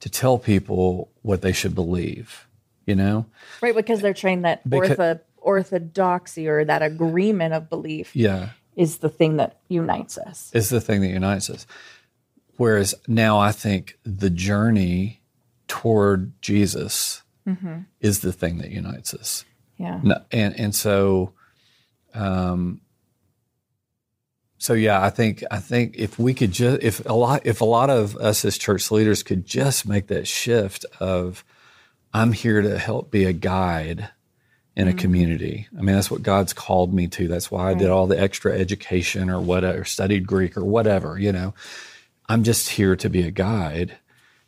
to 0.00 0.08
tell 0.08 0.38
people 0.38 1.10
what 1.22 1.42
they 1.42 1.52
should 1.52 1.74
believe. 1.74 2.46
You 2.86 2.94
know, 2.94 3.26
Right, 3.60 3.74
because 3.74 4.00
they're 4.00 4.14
trained 4.14 4.44
that 4.44 4.62
Becau- 4.68 4.94
ortho, 4.96 5.20
orthodoxy 5.38 6.46
or 6.46 6.64
that 6.64 6.82
agreement 6.82 7.52
of 7.52 7.68
belief 7.68 8.14
yeah. 8.14 8.50
is 8.76 8.98
the 8.98 9.08
thing 9.08 9.38
that 9.38 9.58
unites 9.68 10.16
us. 10.18 10.50
is 10.54 10.68
the 10.68 10.80
thing 10.80 11.00
that 11.00 11.08
unites 11.08 11.50
us. 11.50 11.66
Whereas 12.56 12.94
now 13.06 13.38
I 13.38 13.52
think 13.52 13.98
the 14.04 14.30
journey 14.30 15.20
toward 15.68 16.40
Jesus 16.40 17.22
is 18.00 18.20
the 18.20 18.32
thing 18.32 18.58
that 18.58 18.70
unites 18.70 19.14
us. 19.14 19.44
Yeah. 19.78 20.00
No, 20.02 20.22
and 20.32 20.58
and 20.58 20.74
so, 20.74 21.32
um, 22.14 22.80
so 24.58 24.72
yeah, 24.72 25.02
I 25.02 25.10
think 25.10 25.44
I 25.50 25.58
think 25.58 25.96
if 25.96 26.18
we 26.18 26.34
could 26.34 26.52
just 26.52 26.82
if 26.82 27.04
a 27.06 27.12
lot 27.12 27.42
if 27.44 27.60
a 27.60 27.66
lot 27.66 27.90
of 27.90 28.16
us 28.16 28.44
as 28.44 28.56
church 28.56 28.90
leaders 28.90 29.22
could 29.22 29.44
just 29.44 29.86
make 29.86 30.06
that 30.08 30.26
shift 30.26 30.86
of 30.98 31.44
I'm 32.12 32.32
here 32.32 32.62
to 32.62 32.78
help 32.78 33.10
be 33.10 33.24
a 33.24 33.32
guide 33.34 34.08
in 34.74 34.88
a 34.88 34.94
community. 34.94 35.68
I 35.76 35.80
mean, 35.80 35.94
that's 35.94 36.10
what 36.10 36.22
God's 36.22 36.52
called 36.52 36.92
me 36.92 37.06
to. 37.08 37.28
That's 37.28 37.50
why 37.50 37.70
I 37.70 37.74
did 37.74 37.88
all 37.88 38.06
the 38.06 38.20
extra 38.20 38.52
education 38.52 39.30
or 39.30 39.40
whatever, 39.40 39.84
studied 39.84 40.26
Greek 40.26 40.56
or 40.56 40.64
whatever, 40.64 41.18
you 41.18 41.32
know. 41.32 41.54
I'm 42.28 42.42
just 42.44 42.70
here 42.70 42.96
to 42.96 43.08
be 43.10 43.22
a 43.22 43.30
guide. 43.30 43.98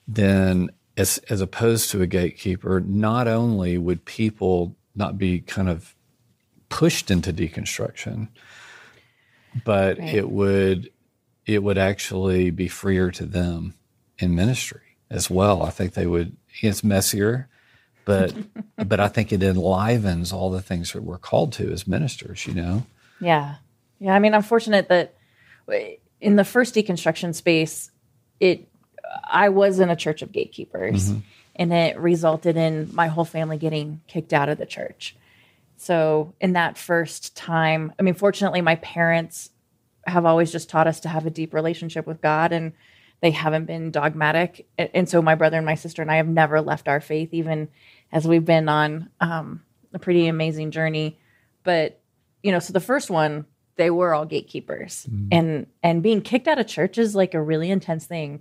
Then 0.06 0.70
as 0.96 1.18
as 1.30 1.40
opposed 1.40 1.90
to 1.90 2.02
a 2.02 2.06
gatekeeper, 2.06 2.80
not 2.80 3.28
only 3.28 3.78
would 3.78 4.04
people 4.04 4.76
not 4.94 5.18
be 5.18 5.40
kind 5.40 5.68
of 5.68 5.94
pushed 6.68 7.10
into 7.10 7.32
deconstruction, 7.32 8.28
but 9.64 9.98
Right. 9.98 10.14
it 10.14 10.30
would 10.30 10.90
it 11.46 11.62
would 11.62 11.78
actually 11.78 12.50
be 12.50 12.68
freer 12.68 13.10
to 13.12 13.24
them 13.24 13.74
in 14.18 14.34
ministry 14.34 14.82
as 15.10 15.30
well. 15.30 15.62
I 15.62 15.70
think 15.70 15.94
they 15.94 16.06
would 16.06 16.36
it's 16.60 16.84
messier, 16.84 17.48
but 18.04 18.34
but 18.88 19.00
I 19.00 19.08
think 19.08 19.32
it 19.32 19.42
enlivens 19.42 20.32
all 20.32 20.50
the 20.50 20.62
things 20.62 20.92
that 20.92 21.02
we're 21.04 21.18
called 21.18 21.52
to 21.54 21.70
as 21.72 21.86
ministers, 21.86 22.46
you 22.46 22.54
know? 22.54 22.86
Yeah. 23.20 23.56
Yeah. 24.00 24.14
I 24.14 24.18
mean, 24.18 24.34
I'm 24.34 24.42
fortunate 24.42 24.88
that 24.88 25.14
in 26.20 26.36
the 26.36 26.44
first 26.44 26.74
deconstruction 26.74 27.34
space, 27.34 27.90
it, 28.40 28.68
I 29.24 29.48
was 29.48 29.80
in 29.80 29.90
a 29.90 29.96
church 29.96 30.22
of 30.22 30.32
gatekeepers 30.32 31.12
and 31.56 31.72
it 31.72 31.98
resulted 31.98 32.56
in 32.56 32.94
my 32.94 33.08
whole 33.08 33.24
family 33.24 33.58
getting 33.58 34.00
kicked 34.06 34.32
out 34.32 34.48
of 34.48 34.58
the 34.58 34.66
church. 34.66 35.16
So 35.76 36.34
in 36.40 36.54
that 36.54 36.76
first 36.76 37.36
time, 37.36 37.92
I 37.98 38.02
mean, 38.02 38.14
fortunately, 38.14 38.60
my 38.60 38.76
parents 38.76 39.50
have 40.06 40.24
always 40.24 40.50
just 40.50 40.68
taught 40.68 40.86
us 40.86 41.00
to 41.00 41.08
have 41.08 41.26
a 41.26 41.30
deep 41.30 41.54
relationship 41.54 42.06
with 42.06 42.20
God 42.20 42.52
and 42.52 42.72
they 43.20 43.30
haven't 43.30 43.66
been 43.66 43.90
dogmatic. 43.90 44.66
And 44.78 45.08
so 45.08 45.20
my 45.20 45.34
brother 45.34 45.56
and 45.56 45.66
my 45.66 45.74
sister 45.74 46.02
and 46.02 46.10
I 46.10 46.16
have 46.16 46.28
never 46.28 46.60
left 46.60 46.88
our 46.88 47.00
faith, 47.00 47.30
even 47.32 47.68
as 48.12 48.26
we've 48.26 48.44
been 48.44 48.68
on 48.68 49.10
um, 49.20 49.62
a 49.92 49.98
pretty 49.98 50.28
amazing 50.28 50.70
journey. 50.70 51.18
But, 51.64 52.00
you 52.42 52.52
know, 52.52 52.60
so 52.60 52.72
the 52.72 52.80
first 52.80 53.10
one, 53.10 53.46
they 53.78 53.90
were 53.90 54.12
all 54.12 54.26
gatekeepers. 54.26 55.06
Mm. 55.10 55.28
And 55.32 55.66
and 55.82 56.02
being 56.02 56.20
kicked 56.20 56.46
out 56.46 56.58
of 56.58 56.66
church 56.66 56.98
is 56.98 57.14
like 57.14 57.32
a 57.32 57.40
really 57.40 57.70
intense 57.70 58.04
thing 58.04 58.40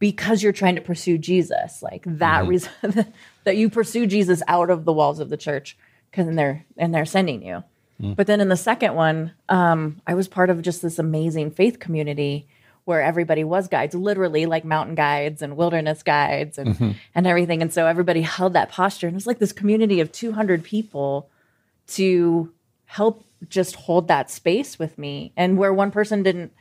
because 0.00 0.42
you're 0.42 0.52
trying 0.52 0.74
to 0.74 0.80
pursue 0.80 1.18
Jesus. 1.18 1.82
Like 1.82 2.02
that 2.06 2.48
reason 2.48 2.72
that 3.44 3.56
you 3.56 3.70
pursue 3.70 4.06
Jesus 4.06 4.42
out 4.48 4.70
of 4.70 4.84
the 4.84 4.92
walls 4.92 5.20
of 5.20 5.28
the 5.28 5.36
church 5.36 5.76
because 6.10 6.34
they're 6.34 6.64
and 6.76 6.92
they're 6.92 7.04
sending 7.04 7.44
you. 7.44 7.62
Mm. 8.00 8.16
But 8.16 8.26
then 8.26 8.40
in 8.40 8.48
the 8.48 8.56
second 8.56 8.94
one, 8.94 9.32
um, 9.48 10.00
I 10.06 10.14
was 10.14 10.26
part 10.26 10.50
of 10.50 10.62
just 10.62 10.82
this 10.82 10.98
amazing 10.98 11.50
faith 11.50 11.78
community 11.78 12.48
where 12.84 13.02
everybody 13.02 13.44
was 13.44 13.68
guides, 13.68 13.94
literally 13.94 14.46
like 14.46 14.64
mountain 14.64 14.94
guides 14.94 15.42
and 15.42 15.58
wilderness 15.58 16.02
guides 16.02 16.56
and 16.56 16.74
mm-hmm. 16.74 16.92
and 17.14 17.26
everything. 17.26 17.60
And 17.60 17.72
so 17.72 17.86
everybody 17.86 18.22
held 18.22 18.54
that 18.54 18.70
posture, 18.70 19.08
and 19.08 19.14
it 19.14 19.16
was 19.16 19.26
like 19.26 19.40
this 19.40 19.52
community 19.52 20.00
of 20.00 20.10
200 20.10 20.64
people 20.64 21.28
to 21.88 22.50
help 22.86 23.24
just 23.48 23.76
hold 23.76 24.08
that 24.08 24.30
space 24.30 24.78
with 24.78 24.98
me. 24.98 25.32
And 25.36 25.58
where 25.58 25.72
one 25.72 25.90
person 25.90 26.22
didn't 26.22 26.52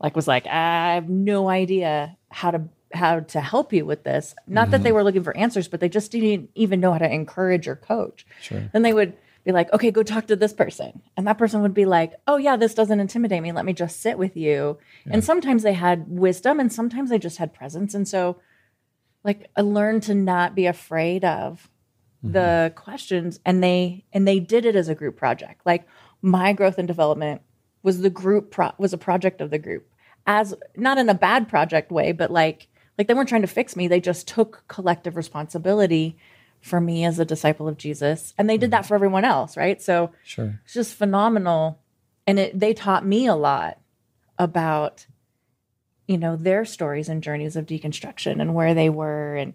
like 0.00 0.16
was 0.16 0.28
like, 0.28 0.46
I 0.46 0.94
have 0.94 1.08
no 1.08 1.48
idea 1.48 2.16
how 2.30 2.50
to 2.50 2.68
how 2.92 3.20
to 3.20 3.40
help 3.40 3.72
you 3.72 3.84
with 3.84 4.04
this. 4.04 4.34
Not 4.46 4.70
that 4.70 4.82
they 4.82 4.90
mm-hmm. 4.90 4.96
were 4.96 5.04
looking 5.04 5.24
for 5.24 5.36
answers, 5.36 5.68
but 5.68 5.80
they 5.80 5.88
just 5.88 6.12
didn't 6.12 6.50
even 6.54 6.80
know 6.80 6.92
how 6.92 6.98
to 6.98 7.12
encourage 7.12 7.68
or 7.68 7.76
coach. 7.76 8.26
Sure. 8.40 8.70
Then 8.72 8.82
they 8.82 8.92
would 8.92 9.14
be 9.44 9.52
like, 9.52 9.72
okay, 9.72 9.90
go 9.90 10.02
talk 10.02 10.26
to 10.26 10.36
this 10.36 10.52
person. 10.52 11.02
And 11.16 11.26
that 11.26 11.38
person 11.38 11.62
would 11.62 11.74
be 11.74 11.84
like, 11.84 12.14
oh, 12.26 12.36
yeah, 12.36 12.56
this 12.56 12.74
doesn't 12.74 13.00
intimidate 13.00 13.42
me. 13.42 13.52
Let 13.52 13.64
me 13.64 13.72
just 13.72 14.00
sit 14.00 14.18
with 14.18 14.36
you. 14.36 14.78
And 15.06 15.22
sometimes 15.22 15.62
they 15.62 15.72
had 15.72 16.08
wisdom 16.08 16.58
and 16.58 16.72
sometimes 16.72 17.10
they 17.10 17.18
just 17.18 17.38
had 17.38 17.54
presence. 17.54 17.94
And 17.94 18.08
so, 18.08 18.40
like, 19.24 19.50
I 19.56 19.60
learned 19.60 20.04
to 20.04 20.14
not 20.14 20.54
be 20.54 20.66
afraid 20.66 21.24
of 21.24 21.68
mm-hmm. 22.24 22.32
the 22.32 22.72
questions 22.74 23.40
and 23.44 23.62
they 23.62 24.04
and 24.12 24.26
they 24.26 24.40
did 24.40 24.64
it 24.64 24.76
as 24.76 24.88
a 24.88 24.94
group 24.94 25.16
project 25.16 25.62
like 25.64 25.86
my 26.22 26.52
growth 26.52 26.78
and 26.78 26.88
development 26.88 27.42
was 27.82 28.00
the 28.00 28.10
group 28.10 28.50
pro- 28.50 28.72
was 28.78 28.92
a 28.92 28.98
project 28.98 29.40
of 29.40 29.50
the 29.50 29.58
group 29.58 29.88
as 30.26 30.54
not 30.76 30.98
in 30.98 31.08
a 31.08 31.14
bad 31.14 31.48
project 31.48 31.90
way 31.92 32.12
but 32.12 32.30
like 32.30 32.68
like 32.98 33.08
they 33.08 33.14
weren't 33.14 33.28
trying 33.28 33.42
to 33.42 33.46
fix 33.46 33.76
me. 33.76 33.88
They 33.88 34.00
just 34.00 34.26
took 34.26 34.64
collective 34.68 35.16
responsibility 35.16 36.16
for 36.62 36.80
me 36.80 37.04
as 37.04 37.18
a 37.18 37.24
disciple 37.26 37.68
of 37.68 37.76
jesus 37.76 38.32
and 38.38 38.48
they 38.48 38.56
did 38.56 38.70
that 38.70 38.80
mm-hmm. 38.82 38.88
for 38.88 38.94
everyone 38.94 39.24
else 39.24 39.56
right? 39.56 39.80
So 39.82 40.12
Sure. 40.24 40.60
it's 40.64 40.74
just 40.74 40.94
phenomenal. 40.94 41.78
And 42.26 42.38
it, 42.40 42.58
they 42.58 42.74
taught 42.74 43.06
me 43.06 43.26
a 43.26 43.36
lot 43.36 43.78
about 44.38 45.06
you 46.08 46.18
know 46.18 46.36
their 46.36 46.64
stories 46.64 47.08
and 47.08 47.22
journeys 47.22 47.56
of 47.56 47.66
deconstruction 47.66 48.40
and 48.40 48.54
where 48.54 48.74
they 48.74 48.88
were 48.90 49.36
and 49.36 49.54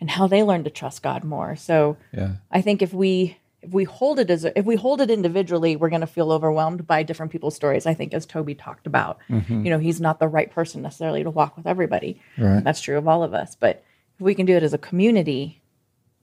and 0.00 0.10
how 0.10 0.26
they 0.26 0.42
learned 0.42 0.64
to 0.64 0.70
trust 0.70 1.02
god 1.02 1.24
more. 1.24 1.56
So 1.56 1.96
Yeah. 2.12 2.34
i 2.50 2.60
think 2.60 2.82
if 2.82 2.92
we 2.92 3.38
if 3.62 3.72
we 3.72 3.84
hold 3.84 4.18
it 4.18 4.30
as 4.30 4.44
a, 4.44 4.58
if 4.58 4.64
we 4.64 4.76
hold 4.76 5.00
it 5.00 5.10
individually 5.10 5.76
we're 5.76 5.88
going 5.88 6.00
to 6.00 6.06
feel 6.06 6.32
overwhelmed 6.32 6.86
by 6.86 7.02
different 7.02 7.32
people's 7.32 7.54
stories 7.54 7.86
i 7.86 7.94
think 7.94 8.12
as 8.12 8.26
toby 8.26 8.54
talked 8.54 8.86
about. 8.86 9.18
You 9.28 9.70
know 9.70 9.78
he's 9.78 10.00
not 10.00 10.18
the 10.18 10.28
right 10.28 10.50
person 10.50 10.82
necessarily 10.82 11.22
to 11.22 11.30
walk 11.30 11.56
with 11.56 11.66
everybody. 11.66 12.20
Right. 12.38 12.62
that's 12.62 12.80
true 12.80 12.98
of 12.98 13.08
all 13.08 13.22
of 13.22 13.34
us 13.34 13.54
but 13.54 13.84
if 14.18 14.20
we 14.20 14.34
can 14.34 14.46
do 14.46 14.56
it 14.56 14.62
as 14.62 14.74
a 14.74 14.78
community 14.78 15.62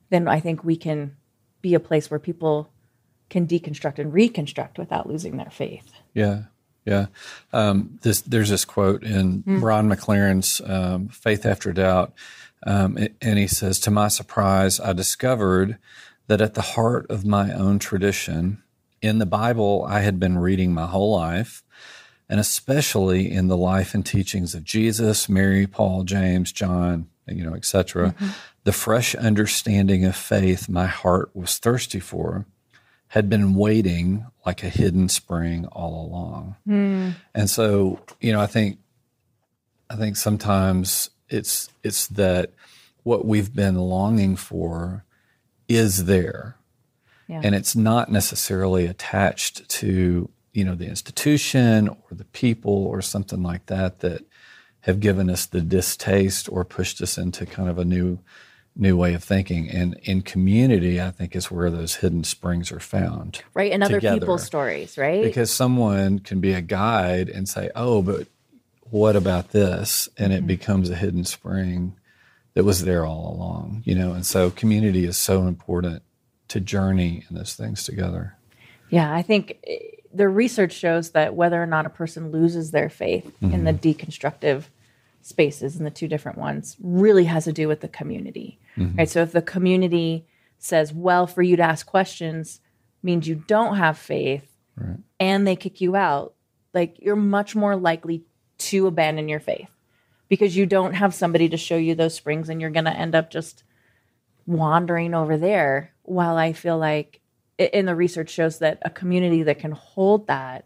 then 0.10 0.28
i 0.28 0.40
think 0.40 0.64
we 0.64 0.76
can 0.76 1.16
be 1.62 1.74
a 1.74 1.80
place 1.80 2.10
where 2.10 2.20
people 2.20 2.70
can 3.30 3.48
deconstruct 3.48 4.00
and 4.00 4.14
reconstruct 4.14 4.78
without 4.78 5.08
losing 5.08 5.38
their 5.38 5.50
faith. 5.50 5.92
Yeah, 6.14 6.44
yeah. 6.86 7.08
Um, 7.54 8.00
this 8.02 8.22
there's 8.22 8.50
this 8.50 8.66
quote 8.66 9.04
in 9.04 9.44
Brian 9.60 9.90
McLaren's 9.90 10.62
um, 10.66 11.08
"Faith 11.10 11.46
After 11.46 11.72
Doubt," 11.72 12.14
um, 12.66 12.98
and 13.22 13.40
he 13.40 13.48
says, 13.48 13.80
"To 13.82 13.92
my 13.92 14.08
surprise, 14.08 14.80
I 14.80 14.94
discovered 14.94 15.78
that 16.30 16.42
at 16.42 16.54
the 16.54 16.62
heart 16.62 17.08
of 17.10 17.26
my 17.26 17.52
own 17.52 17.80
tradition, 17.80 18.62
in 19.02 19.18
the 19.18 19.26
Bible 19.26 19.86
I 19.90 20.02
had 20.02 20.20
been 20.20 20.38
reading 20.38 20.74
my 20.74 20.86
whole 20.86 21.16
life, 21.16 21.64
and 22.30 22.40
especially 22.40 23.32
in 23.32 23.48
the 23.48 23.58
life 23.58 23.96
and 23.96 24.06
teachings 24.06 24.54
of 24.54 24.64
Jesus, 24.64 25.28
Mary, 25.28 25.66
Paul, 25.66 26.04
James, 26.04 26.52
John, 26.52 27.10
you 27.28 27.44
know, 27.44 27.56
etc., 27.56 28.12
mm-hmm. 28.12 28.30
the 28.64 28.72
fresh 28.72 29.16
understanding 29.16 30.06
of 30.06 30.16
faith 30.16 30.70
my 30.70 30.86
heart 30.88 31.36
was 31.36 31.58
thirsty 31.58 32.00
for." 32.00 32.46
had 33.10 33.28
been 33.28 33.56
waiting 33.56 34.24
like 34.46 34.62
a 34.62 34.70
hidden 34.70 35.10
spring 35.10 35.66
all 35.72 36.06
along. 36.06 36.56
Hmm. 36.66 37.10
And 37.34 37.50
so, 37.50 38.00
you 38.22 38.32
know, 38.32 38.40
I 38.40 38.46
think 38.46 38.78
I 39.90 39.96
think 39.96 40.16
sometimes 40.16 41.10
it's 41.28 41.70
it's 41.84 42.06
that 42.08 42.54
what 43.02 43.26
we've 43.26 43.52
been 43.52 43.76
longing 43.76 44.36
for 44.36 45.04
is 45.70 46.06
there. 46.06 46.58
Yeah. 47.28 47.42
And 47.44 47.56
it's 47.56 47.76
not 47.76 48.12
necessarily 48.12 48.88
attached 48.88 49.70
to, 49.70 50.30
you 50.52 50.66
know, 50.66 50.76
the 50.76 50.88
institution 50.88 51.88
or 51.88 51.98
the 52.12 52.26
people 52.26 52.86
or 52.88 53.02
something 53.02 53.44
like 53.44 53.68
that 53.68 54.00
that 54.00 54.26
have 54.82 55.00
given 55.00 55.30
us 55.30 55.46
the 55.46 55.62
distaste 55.62 56.50
or 56.52 56.66
pushed 56.66 57.02
us 57.02 57.18
into 57.18 57.46
kind 57.46 57.70
of 57.70 57.78
a 57.78 57.86
new 57.86 58.20
new 58.76 58.96
way 58.96 59.14
of 59.14 59.24
thinking. 59.24 59.70
And 59.70 60.00
in 60.04 60.22
community, 60.22 61.02
I 61.02 61.12
think 61.12 61.36
is 61.36 61.52
where 61.52 61.70
those 61.70 61.96
hidden 61.96 62.24
springs 62.24 62.72
are 62.72 62.80
found. 62.80 63.42
Right. 63.54 63.72
And 63.72 63.84
other 63.84 64.00
people's 64.00 64.44
stories, 64.44 64.98
right? 64.98 65.22
Because 65.22 65.52
someone 65.52 66.20
can 66.20 66.40
be 66.40 66.54
a 66.54 66.62
guide 66.62 67.30
and 67.30 67.50
say, 67.50 67.70
oh, 67.76 68.02
but 68.02 68.28
what 68.90 69.16
about 69.18 69.52
this? 69.52 70.08
And 70.18 70.32
mm-hmm. 70.32 70.44
it 70.44 70.48
becomes 70.48 70.90
a 70.90 70.96
hidden 70.96 71.26
spring 71.26 71.96
that 72.54 72.64
was 72.64 72.84
there 72.84 73.06
all 73.06 73.36
along, 73.36 73.84
you 73.86 73.96
know? 73.96 74.14
And 74.14 74.26
so 74.26 74.50
community 74.50 75.06
is 75.06 75.18
so 75.18 75.48
important 75.48 76.04
to 76.50 76.60
journey 76.60 77.26
in 77.30 77.36
those 77.36 77.56
things 77.56 77.84
together. 77.84 78.36
Yeah. 78.90 79.14
I 79.14 79.22
think 79.22 79.60
eh, 79.68 79.78
the 80.14 80.28
research 80.28 80.74
shows 80.74 81.12
that 81.12 81.36
whether 81.36 81.62
or 81.62 81.68
not 81.68 81.86
a 81.86 81.90
person 81.90 82.32
loses 82.32 82.72
their 82.72 82.90
faith 82.90 83.32
mm-hmm. 83.42 83.54
in 83.54 83.64
the 83.64 83.74
mm-hmm. 83.74 83.90
deconstructive 83.90 84.66
spaces 85.22 85.76
and 85.76 85.86
the 85.86 85.92
two 85.92 86.08
different 86.08 86.38
ones 86.38 86.76
really 86.82 87.26
has 87.26 87.44
to 87.44 87.54
do 87.54 87.68
with 87.68 87.82
the 87.82 87.88
community 87.88 88.58
mm-hmm. 88.78 88.98
right 88.98 89.10
so 89.10 89.22
if 89.22 89.32
the 89.32 89.42
community 89.42 90.26
says 90.58 90.94
well 90.94 91.28
for 91.28 91.42
you 91.42 91.56
to 91.56 91.64
ask 91.64 91.86
questions 91.86 92.62
means 93.04 93.28
you 93.28 93.36
don't 93.48 93.76
have 93.76 93.98
faith 93.98 94.50
right. 94.76 94.98
and 95.20 95.46
they 95.46 95.56
kick 95.56 95.82
you 95.82 95.96
out 95.96 96.34
like 96.74 96.98
you're 97.00 97.16
much 97.16 97.56
more 97.56 97.76
likely 97.76 98.24
to 98.58 98.88
abandon 98.88 99.28
your 99.28 99.40
faith 99.40 99.70
because 100.30 100.56
you 100.56 100.66
don't 100.66 100.94
have 100.94 101.14
somebody 101.14 101.50
to 101.50 101.58
show 101.58 101.76
you 101.76 101.96
those 101.96 102.16
springs 102.16 102.50
and 102.50 102.62
you're 102.62 102.70
going 102.70 102.86
to 102.86 102.96
end 102.96 103.16
up 103.16 103.30
just 103.30 103.64
wandering 104.46 105.14
over 105.14 105.38
there. 105.38 105.94
While 106.04 106.38
i 106.38 106.54
feel 106.54 106.78
like 106.78 107.22
in 107.60 107.86
the 107.86 107.96
research 107.96 108.30
shows 108.30 108.60
that 108.60 108.80
a 108.84 108.90
community 108.90 109.44
that 109.44 109.60
can 109.60 109.72
hold 109.72 110.28
that 110.28 110.66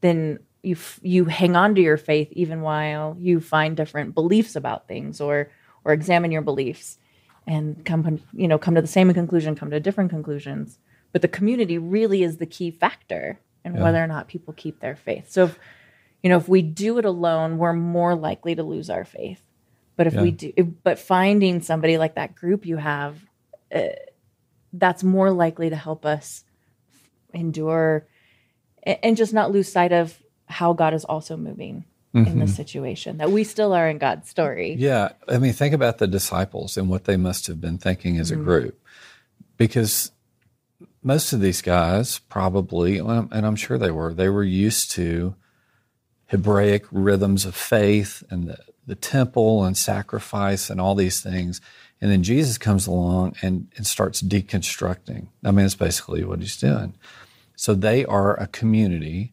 then 0.00 0.38
you 0.62 0.76
you 1.02 1.24
hang 1.24 1.56
on 1.56 1.74
to 1.74 1.80
your 1.80 1.96
faith 1.96 2.28
even 2.32 2.60
while 2.60 3.16
you 3.18 3.40
find 3.40 3.76
different 3.76 4.14
beliefs 4.14 4.56
about 4.56 4.88
things 4.88 5.20
or 5.20 5.50
or 5.84 5.92
examine 5.92 6.30
your 6.30 6.42
beliefs 6.42 6.98
and 7.46 7.84
come 7.84 8.20
you 8.32 8.48
know 8.48 8.58
come 8.58 8.74
to 8.74 8.80
the 8.80 8.86
same 8.86 9.12
conclusion 9.12 9.54
come 9.54 9.70
to 9.70 9.80
different 9.80 10.10
conclusions. 10.10 10.78
But 11.12 11.22
the 11.22 11.28
community 11.28 11.78
really 11.78 12.22
is 12.22 12.36
the 12.36 12.46
key 12.46 12.70
factor 12.70 13.40
in 13.64 13.74
yeah. 13.74 13.82
whether 13.82 14.02
or 14.02 14.06
not 14.06 14.28
people 14.28 14.52
keep 14.52 14.80
their 14.80 14.96
faith. 14.96 15.30
So 15.30 15.44
if 15.44 15.58
you 16.26 16.30
know 16.30 16.38
if 16.38 16.48
we 16.48 16.60
do 16.60 16.98
it 16.98 17.04
alone 17.04 17.56
we're 17.56 17.72
more 17.72 18.16
likely 18.16 18.56
to 18.56 18.64
lose 18.64 18.90
our 18.90 19.04
faith 19.04 19.40
but 19.94 20.08
if 20.08 20.14
yeah. 20.14 20.22
we 20.22 20.32
do 20.32 20.52
if, 20.56 20.66
but 20.82 20.98
finding 20.98 21.62
somebody 21.62 21.98
like 21.98 22.16
that 22.16 22.34
group 22.34 22.66
you 22.66 22.76
have 22.76 23.16
uh, 23.72 23.82
that's 24.72 25.04
more 25.04 25.30
likely 25.30 25.70
to 25.70 25.76
help 25.76 26.04
us 26.04 26.42
endure 27.32 28.08
and, 28.82 28.98
and 29.04 29.16
just 29.16 29.32
not 29.32 29.52
lose 29.52 29.70
sight 29.70 29.92
of 29.92 30.20
how 30.46 30.72
God 30.72 30.94
is 30.94 31.04
also 31.04 31.36
moving 31.36 31.84
mm-hmm. 32.12 32.30
in 32.30 32.38
the 32.40 32.48
situation, 32.48 33.18
that 33.18 33.30
we 33.30 33.44
still 33.44 33.72
are 33.72 33.88
in 33.88 33.98
God's 33.98 34.28
story. 34.28 34.74
Yeah. 34.78 35.10
I 35.28 35.38
mean, 35.38 35.52
think 35.52 35.74
about 35.74 35.98
the 35.98 36.06
disciples 36.06 36.76
and 36.76 36.88
what 36.88 37.04
they 37.04 37.16
must 37.16 37.46
have 37.46 37.60
been 37.60 37.78
thinking 37.78 38.18
as 38.18 38.32
mm-hmm. 38.32 38.40
a 38.40 38.44
group. 38.44 38.80
Because 39.56 40.10
most 41.02 41.32
of 41.32 41.40
these 41.40 41.62
guys 41.62 42.18
probably, 42.18 42.98
and 42.98 43.32
I'm 43.32 43.56
sure 43.56 43.78
they 43.78 43.90
were, 43.90 44.12
they 44.12 44.28
were 44.28 44.44
used 44.44 44.90
to 44.92 45.34
Hebraic 46.26 46.84
rhythms 46.90 47.44
of 47.44 47.54
faith 47.54 48.22
and 48.30 48.48
the, 48.48 48.58
the 48.86 48.94
temple 48.94 49.64
and 49.64 49.76
sacrifice 49.76 50.70
and 50.70 50.80
all 50.80 50.94
these 50.94 51.20
things. 51.20 51.60
And 52.00 52.10
then 52.10 52.22
Jesus 52.22 52.58
comes 52.58 52.86
along 52.86 53.36
and, 53.42 53.68
and 53.76 53.86
starts 53.86 54.22
deconstructing. 54.22 55.28
I 55.44 55.50
mean, 55.50 55.64
it's 55.64 55.74
basically 55.74 56.24
what 56.24 56.40
he's 56.40 56.56
doing. 56.56 56.94
So 57.56 57.74
they 57.74 58.04
are 58.04 58.38
a 58.38 58.46
community 58.46 59.32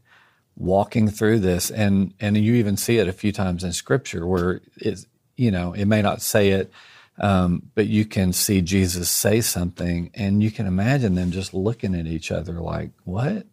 walking 0.56 1.08
through 1.08 1.40
this 1.40 1.72
and 1.72 2.14
and 2.20 2.38
you 2.38 2.54
even 2.54 2.78
see 2.78 2.98
it 2.98 3.08
a 3.08 3.14
few 3.14 3.32
times 3.32 3.64
in 3.64 3.74
scripture 3.74 4.28
where 4.28 4.62
it's 4.78 5.08
you 5.36 5.50
know 5.50 5.74
it 5.74 5.86
may 5.86 6.02
not 6.02 6.22
say 6.22 6.50
it 6.50 6.72
um, 7.20 7.64
but 7.74 7.88
you 7.88 8.06
can 8.06 8.32
see 8.32 8.62
jesus 8.62 9.10
say 9.10 9.42
something 9.42 10.12
and 10.14 10.44
you 10.44 10.52
can 10.52 10.68
imagine 10.68 11.16
them 11.16 11.32
just 11.32 11.56
looking 11.56 11.96
at 11.96 12.06
each 12.06 12.32
other 12.32 12.54
like 12.54 12.92
what 13.04 13.48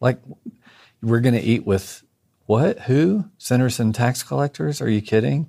like 0.00 0.20
we're 1.02 1.20
going 1.20 1.34
to 1.34 1.40
eat 1.40 1.66
with 1.66 2.04
what? 2.48 2.80
Who? 2.80 3.26
Sinners 3.38 3.78
and 3.78 3.94
tax 3.94 4.22
collectors? 4.22 4.80
Are 4.80 4.88
you 4.88 5.02
kidding? 5.02 5.48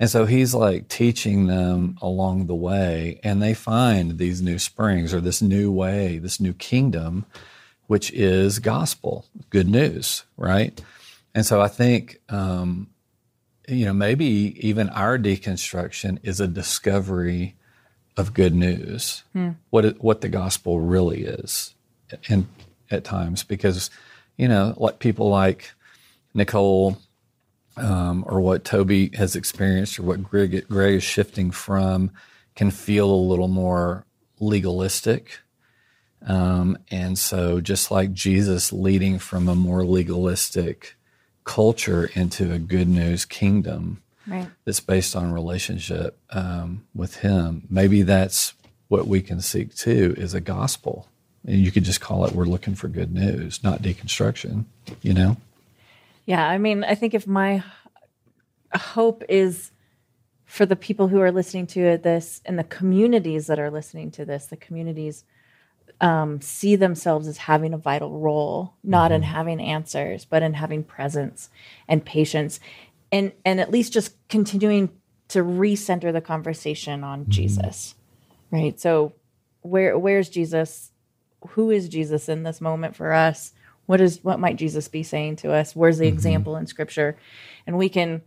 And 0.00 0.08
so 0.08 0.26
he's 0.26 0.54
like 0.54 0.88
teaching 0.88 1.46
them 1.46 1.98
along 2.00 2.46
the 2.46 2.54
way 2.54 3.20
and 3.22 3.42
they 3.42 3.52
find 3.52 4.18
these 4.18 4.40
new 4.40 4.58
springs 4.58 5.12
or 5.12 5.20
this 5.20 5.42
new 5.42 5.72
way 5.72 6.18
this 6.18 6.38
new 6.40 6.52
kingdom 6.52 7.26
which 7.88 8.12
is 8.12 8.58
gospel, 8.58 9.24
good 9.50 9.66
news, 9.66 10.24
right? 10.36 10.80
And 11.34 11.44
so 11.44 11.60
I 11.60 11.68
think, 11.68 12.20
um, 12.28 12.88
you 13.66 13.86
know, 13.86 13.94
maybe 13.94 14.54
even 14.60 14.90
our 14.90 15.18
deconstruction 15.18 16.18
is 16.22 16.38
a 16.38 16.46
discovery 16.46 17.56
of 18.16 18.34
good 18.34 18.54
news, 18.54 19.24
hmm. 19.32 19.50
what 19.70 19.86
it, 19.86 20.02
what 20.02 20.20
the 20.20 20.28
gospel 20.28 20.80
really 20.80 21.24
is, 21.24 21.74
and 22.28 22.46
at 22.90 23.04
times 23.04 23.42
because, 23.42 23.90
you 24.36 24.48
know, 24.48 24.74
like 24.76 24.98
people 24.98 25.30
like 25.30 25.72
Nicole 26.34 26.98
um, 27.76 28.24
or 28.26 28.40
what 28.40 28.64
Toby 28.64 29.10
has 29.14 29.36
experienced 29.36 29.98
or 29.98 30.02
what 30.02 30.22
Greg, 30.22 30.66
Greg 30.68 30.94
is 30.94 31.02
shifting 31.02 31.50
from 31.50 32.10
can 32.54 32.70
feel 32.70 33.10
a 33.10 33.14
little 33.14 33.48
more 33.48 34.04
legalistic 34.40 35.40
um, 36.26 36.78
and 36.90 37.18
so, 37.18 37.60
just 37.60 37.90
like 37.90 38.12
Jesus 38.12 38.72
leading 38.72 39.18
from 39.18 39.48
a 39.48 39.54
more 39.54 39.84
legalistic 39.84 40.96
culture 41.44 42.10
into 42.14 42.52
a 42.52 42.58
good 42.58 42.88
news 42.88 43.24
kingdom 43.24 44.02
right. 44.26 44.48
that's 44.64 44.80
based 44.80 45.14
on 45.14 45.32
relationship 45.32 46.18
um, 46.30 46.84
with 46.94 47.16
Him, 47.16 47.66
maybe 47.70 48.02
that's 48.02 48.54
what 48.88 49.06
we 49.06 49.20
can 49.20 49.40
seek 49.40 49.74
too 49.74 50.14
is 50.18 50.34
a 50.34 50.40
gospel. 50.40 51.08
And 51.46 51.58
you 51.58 51.70
could 51.70 51.84
just 51.84 52.00
call 52.00 52.24
it 52.24 52.34
we're 52.34 52.44
looking 52.44 52.74
for 52.74 52.88
good 52.88 53.14
news, 53.14 53.62
not 53.62 53.80
deconstruction, 53.80 54.64
you 55.02 55.14
know? 55.14 55.36
Yeah. 56.28 56.46
I 56.46 56.58
mean, 56.58 56.84
I 56.84 56.94
think 56.94 57.14
if 57.14 57.26
my 57.26 57.64
hope 58.74 59.24
is 59.30 59.72
for 60.44 60.66
the 60.66 60.76
people 60.76 61.08
who 61.08 61.22
are 61.22 61.32
listening 61.32 61.66
to 61.68 61.96
this 61.96 62.42
and 62.44 62.58
the 62.58 62.64
communities 62.64 63.46
that 63.46 63.58
are 63.58 63.70
listening 63.70 64.10
to 64.10 64.26
this, 64.26 64.44
the 64.44 64.56
communities 64.56 65.24
um, 66.02 66.42
see 66.42 66.76
themselves 66.76 67.28
as 67.28 67.38
having 67.38 67.72
a 67.72 67.78
vital 67.78 68.18
role, 68.18 68.74
not 68.84 69.06
mm-hmm. 69.06 69.16
in 69.16 69.22
having 69.22 69.58
answers, 69.58 70.26
but 70.26 70.42
in 70.42 70.52
having 70.52 70.84
presence 70.84 71.48
and 71.88 72.04
patience, 72.04 72.60
and 73.10 73.32
and 73.46 73.58
at 73.58 73.70
least 73.70 73.94
just 73.94 74.14
continuing 74.28 74.90
to 75.28 75.42
recenter 75.42 76.12
the 76.12 76.20
conversation 76.20 77.02
on 77.04 77.22
mm-hmm. 77.22 77.30
Jesus, 77.30 77.94
right? 78.50 78.78
So, 78.78 79.14
where 79.62 79.98
where's 79.98 80.28
Jesus? 80.28 80.92
Who 81.50 81.70
is 81.70 81.88
Jesus 81.88 82.28
in 82.28 82.42
this 82.42 82.60
moment 82.60 82.96
for 82.96 83.14
us? 83.14 83.54
What 83.88 84.02
is 84.02 84.22
what 84.22 84.38
might 84.38 84.56
Jesus 84.56 84.86
be 84.86 85.02
saying 85.02 85.36
to 85.36 85.50
us? 85.50 85.74
Where's 85.74 85.96
the 85.96 86.04
mm-hmm. 86.04 86.14
example 86.14 86.56
in 86.56 86.66
Scripture? 86.66 87.16
And 87.66 87.78
we 87.78 87.88
can 87.88 88.20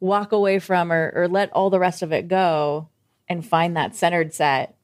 walk 0.00 0.32
away 0.32 0.58
from 0.58 0.92
or, 0.92 1.12
or 1.16 1.28
let 1.28 1.50
all 1.52 1.70
the 1.70 1.78
rest 1.78 2.02
of 2.02 2.12
it 2.12 2.28
go 2.28 2.90
and 3.26 3.44
find 3.44 3.74
that 3.74 3.96
centered 3.96 4.34
set 4.34 4.76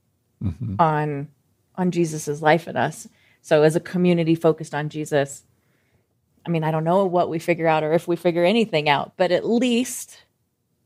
mm-hmm. 0.42 0.76
on 0.78 1.28
on 1.74 1.90
Jesus's 1.90 2.40
life 2.40 2.66
in 2.66 2.74
us. 2.74 3.07
So 3.42 3.64
as 3.64 3.76
a 3.76 3.81
community 3.81 4.35
focused 4.35 4.74
on 4.74 4.88
Jesus, 4.88 5.44
I 6.46 6.48
mean, 6.48 6.64
I 6.64 6.70
don't 6.70 6.85
know 6.85 7.05
what 7.05 7.28
we 7.28 7.38
figure 7.38 7.66
out 7.66 7.85
or 7.85 7.92
if 7.92 8.09
we 8.09 8.16
figure 8.16 8.46
anything 8.46 8.88
out, 8.88 9.12
but 9.18 9.31
at 9.31 9.44
least 9.44 10.24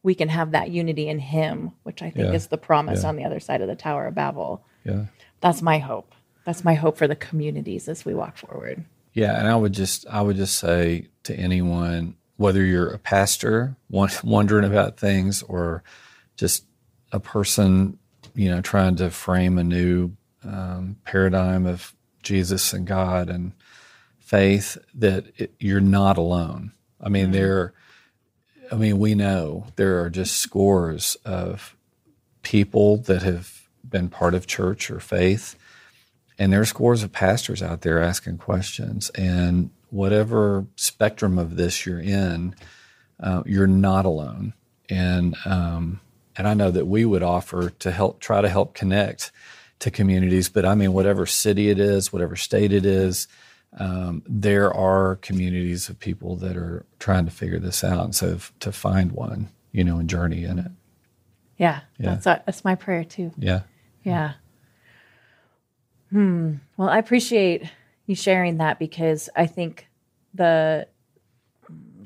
we 0.03 0.17
can 0.17 0.31
have 0.31 0.51
that 0.51 0.73
unity 0.73 1.09
in 1.09 1.21
him, 1.21 1.71
which 1.85 2.03
I 2.03 2.11
think 2.11 2.27
yeah. 2.31 2.35
is 2.35 2.49
the 2.49 2.59
promise 2.59 3.05
yeah. 3.05 3.11
on 3.11 3.15
the 3.15 3.25
other 3.25 3.39
side 3.39 3.61
of 3.61 3.69
the 3.69 3.77
Tower 3.77 4.09
of 4.09 4.17
Babel. 4.17 4.65
Yeah. 4.85 5.05
That's 5.41 5.63
my 5.63 5.79
hope. 5.79 6.13
That's 6.45 6.65
my 6.65 6.75
hope 6.75 6.99
for 6.99 7.07
the 7.07 7.15
communities 7.15 7.89
as 7.89 8.05
we 8.05 8.15
walk 8.15 8.37
forward. 8.37 8.85
Yeah, 9.17 9.39
and 9.39 9.49
I 9.49 9.57
would 9.57 9.73
just 9.73 10.07
I 10.09 10.21
would 10.21 10.37
just 10.37 10.59
say 10.59 11.07
to 11.23 11.35
anyone 11.35 12.17
whether 12.37 12.63
you're 12.63 12.91
a 12.91 12.99
pastor 12.99 13.75
wondering 13.89 14.71
about 14.71 14.99
things 14.99 15.43
or 15.43 15.83
just 16.37 16.67
a 17.13 17.19
person, 17.19 17.99
you 18.35 18.51
know, 18.51 18.61
trying 18.61 18.95
to 18.97 19.09
frame 19.11 19.57
a 19.57 19.65
new 19.65 20.11
um, 20.45 20.97
paradigm 21.07 21.65
of 21.65 21.95
Jesus 22.23 22.75
and 22.75 22.87
God 22.87 23.31
and 23.31 23.53
faith 24.19 24.77
that 24.95 25.25
it, 25.37 25.55
you're 25.59 25.81
not 25.81 26.19
alone. 26.19 26.73
I 27.01 27.09
mean, 27.09 27.25
mm-hmm. 27.25 27.33
there. 27.33 27.73
I 28.71 28.75
mean, 28.75 28.99
we 28.99 29.15
know 29.15 29.69
there 29.77 30.03
are 30.03 30.11
just 30.11 30.37
scores 30.37 31.17
of 31.25 31.75
people 32.43 32.99
that 32.99 33.23
have 33.23 33.67
been 33.83 34.11
part 34.11 34.35
of 34.35 34.47
church 34.47 34.91
or 34.91 35.01
faith, 35.01 35.57
and 36.39 36.53
there 36.53 36.61
are 36.61 36.67
scores 36.67 37.03
of 37.03 37.13
pastors 37.13 37.63
out 37.63 37.81
there 37.83 38.01
asking 38.03 38.39
questions. 38.39 39.11
And 39.11 39.71
whatever 39.91 40.67
spectrum 40.77 41.39
of 41.39 41.57
this 41.57 41.87
you're 41.87 42.01
in, 42.01 42.55
uh, 43.21 43.43
you're 43.47 43.67
not 43.67 44.05
alone. 44.05 44.53
And 44.91 45.37
um, 45.45 46.01
and 46.37 46.47
I 46.47 46.55
know 46.55 46.71
that 46.71 46.87
we 46.87 47.05
would 47.05 47.23
offer 47.23 47.71
to 47.71 47.91
help 47.91 48.21
try 48.21 48.41
to 48.41 48.49
help 48.49 48.75
connect 48.75 49.33
to 49.81 49.91
communities. 49.91 50.49
But 50.49 50.65
I 50.65 50.75
mean, 50.75 50.93
whatever 50.93 51.27
city 51.27 51.71
it 51.71 51.79
is, 51.79 52.13
whatever 52.13 52.37
state 52.37 52.73
it 52.73 52.85
is, 52.87 53.27
um, 53.79 54.23
there 54.29 54.73
are 54.73 55.17
communities 55.17 55.89
of 55.89 55.99
people 55.99 56.37
that 56.37 56.57
are 56.57 56.85
trying 56.99 57.25
to 57.25 57.31
figure 57.31 57.59
this 57.59 57.83
out. 57.83 58.05
And 58.05 58.15
so 58.15 58.35
f- 58.35 58.53
to 58.61 58.73
find 58.73 59.13
one, 59.13 59.49
you 59.73 59.83
know, 59.85 59.99
and 59.99 60.09
journey 60.09 60.45
in 60.45 60.59
it. 60.59 60.71
Yeah, 61.59 61.81
Yeah. 61.99 62.11
that's 62.11 62.27
uh, 62.27 62.39
that's 62.47 62.65
my 62.65 62.75
prayer 62.75 63.05
too. 63.05 63.33
Yeah. 63.39 63.63
Yeah. 64.03 64.35
Hmm. 66.11 66.55
Well, 66.77 66.89
I 66.89 66.99
appreciate 66.99 67.65
you 68.07 68.15
sharing 68.15 68.59
that 68.59 68.79
because 68.79 69.29
I 69.35 69.47
think 69.47 69.89
the 70.35 70.87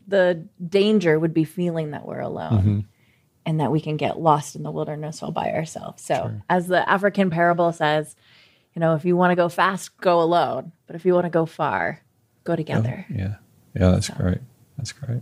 the 0.08 0.44
danger 0.66 1.18
would 1.18 1.32
be 1.32 1.44
feeling 1.44 1.92
that 1.92 2.04
we're 2.04 2.20
alone 2.20 2.86
and 3.46 3.60
that 3.60 3.70
we 3.70 3.80
can 3.80 3.96
get 3.96 4.18
lost 4.18 4.56
in 4.56 4.62
the 4.62 4.70
wilderness 4.70 5.22
all 5.22 5.30
by 5.30 5.50
ourselves. 5.52 6.02
So, 6.02 6.32
as 6.48 6.66
the 6.66 6.88
African 6.88 7.30
parable 7.30 7.72
says, 7.72 8.16
you 8.74 8.80
know, 8.80 8.94
if 8.94 9.04
you 9.04 9.16
want 9.16 9.30
to 9.30 9.36
go 9.36 9.48
fast, 9.48 9.96
go 9.98 10.20
alone, 10.20 10.72
but 10.86 10.96
if 10.96 11.04
you 11.04 11.14
want 11.14 11.26
to 11.26 11.30
go 11.30 11.46
far, 11.46 12.02
go 12.44 12.56
together. 12.56 13.06
Yeah. 13.08 13.36
Yeah. 13.74 13.90
That's 13.90 14.08
great. 14.08 14.38
That's 14.76 14.92
great. 14.92 15.20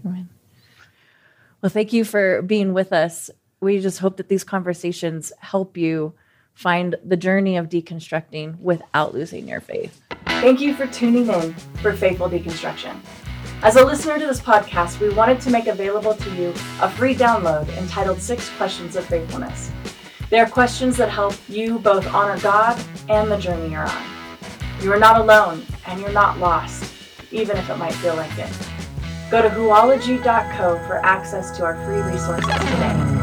Well, 1.60 1.70
thank 1.70 1.92
you 1.92 2.04
for 2.04 2.40
being 2.42 2.72
with 2.72 2.92
us. 2.92 3.30
We 3.60 3.80
just 3.80 3.98
hope 3.98 4.16
that 4.18 4.28
these 4.28 4.44
conversations 4.44 5.32
help 5.40 5.76
you 5.76 6.14
find 6.58 6.96
the 7.04 7.16
journey 7.16 7.56
of 7.56 7.68
deconstructing 7.68 8.58
without 8.58 9.14
losing 9.14 9.46
your 9.46 9.60
faith. 9.60 10.00
Thank 10.26 10.60
you 10.60 10.74
for 10.74 10.88
tuning 10.88 11.28
in 11.28 11.54
for 11.80 11.92
Faithful 11.92 12.28
Deconstruction. 12.28 12.98
As 13.62 13.76
a 13.76 13.84
listener 13.84 14.18
to 14.18 14.26
this 14.26 14.40
podcast, 14.40 14.98
we 14.98 15.08
wanted 15.10 15.40
to 15.42 15.50
make 15.50 15.68
available 15.68 16.14
to 16.14 16.34
you 16.34 16.48
a 16.80 16.90
free 16.90 17.14
download 17.14 17.68
entitled 17.78 18.20
Six 18.20 18.50
Questions 18.56 18.96
of 18.96 19.04
Faithfulness. 19.04 19.70
They 20.30 20.40
are 20.40 20.48
questions 20.48 20.96
that 20.96 21.10
help 21.10 21.36
you 21.48 21.78
both 21.78 22.12
honor 22.12 22.40
God 22.40 22.84
and 23.08 23.30
the 23.30 23.38
journey 23.38 23.70
you're 23.70 23.88
on. 23.88 24.04
You 24.80 24.92
are 24.92 24.98
not 24.98 25.20
alone 25.20 25.64
and 25.86 26.00
you're 26.00 26.10
not 26.10 26.38
lost, 26.38 26.92
even 27.30 27.56
if 27.56 27.70
it 27.70 27.76
might 27.76 27.94
feel 27.94 28.16
like 28.16 28.36
it. 28.36 28.50
Go 29.30 29.42
to 29.42 29.48
Whoology.co 29.48 30.76
for 30.88 30.96
access 31.06 31.56
to 31.56 31.64
our 31.64 31.76
free 31.84 32.00
resources 32.00 32.52
today. 32.52 33.17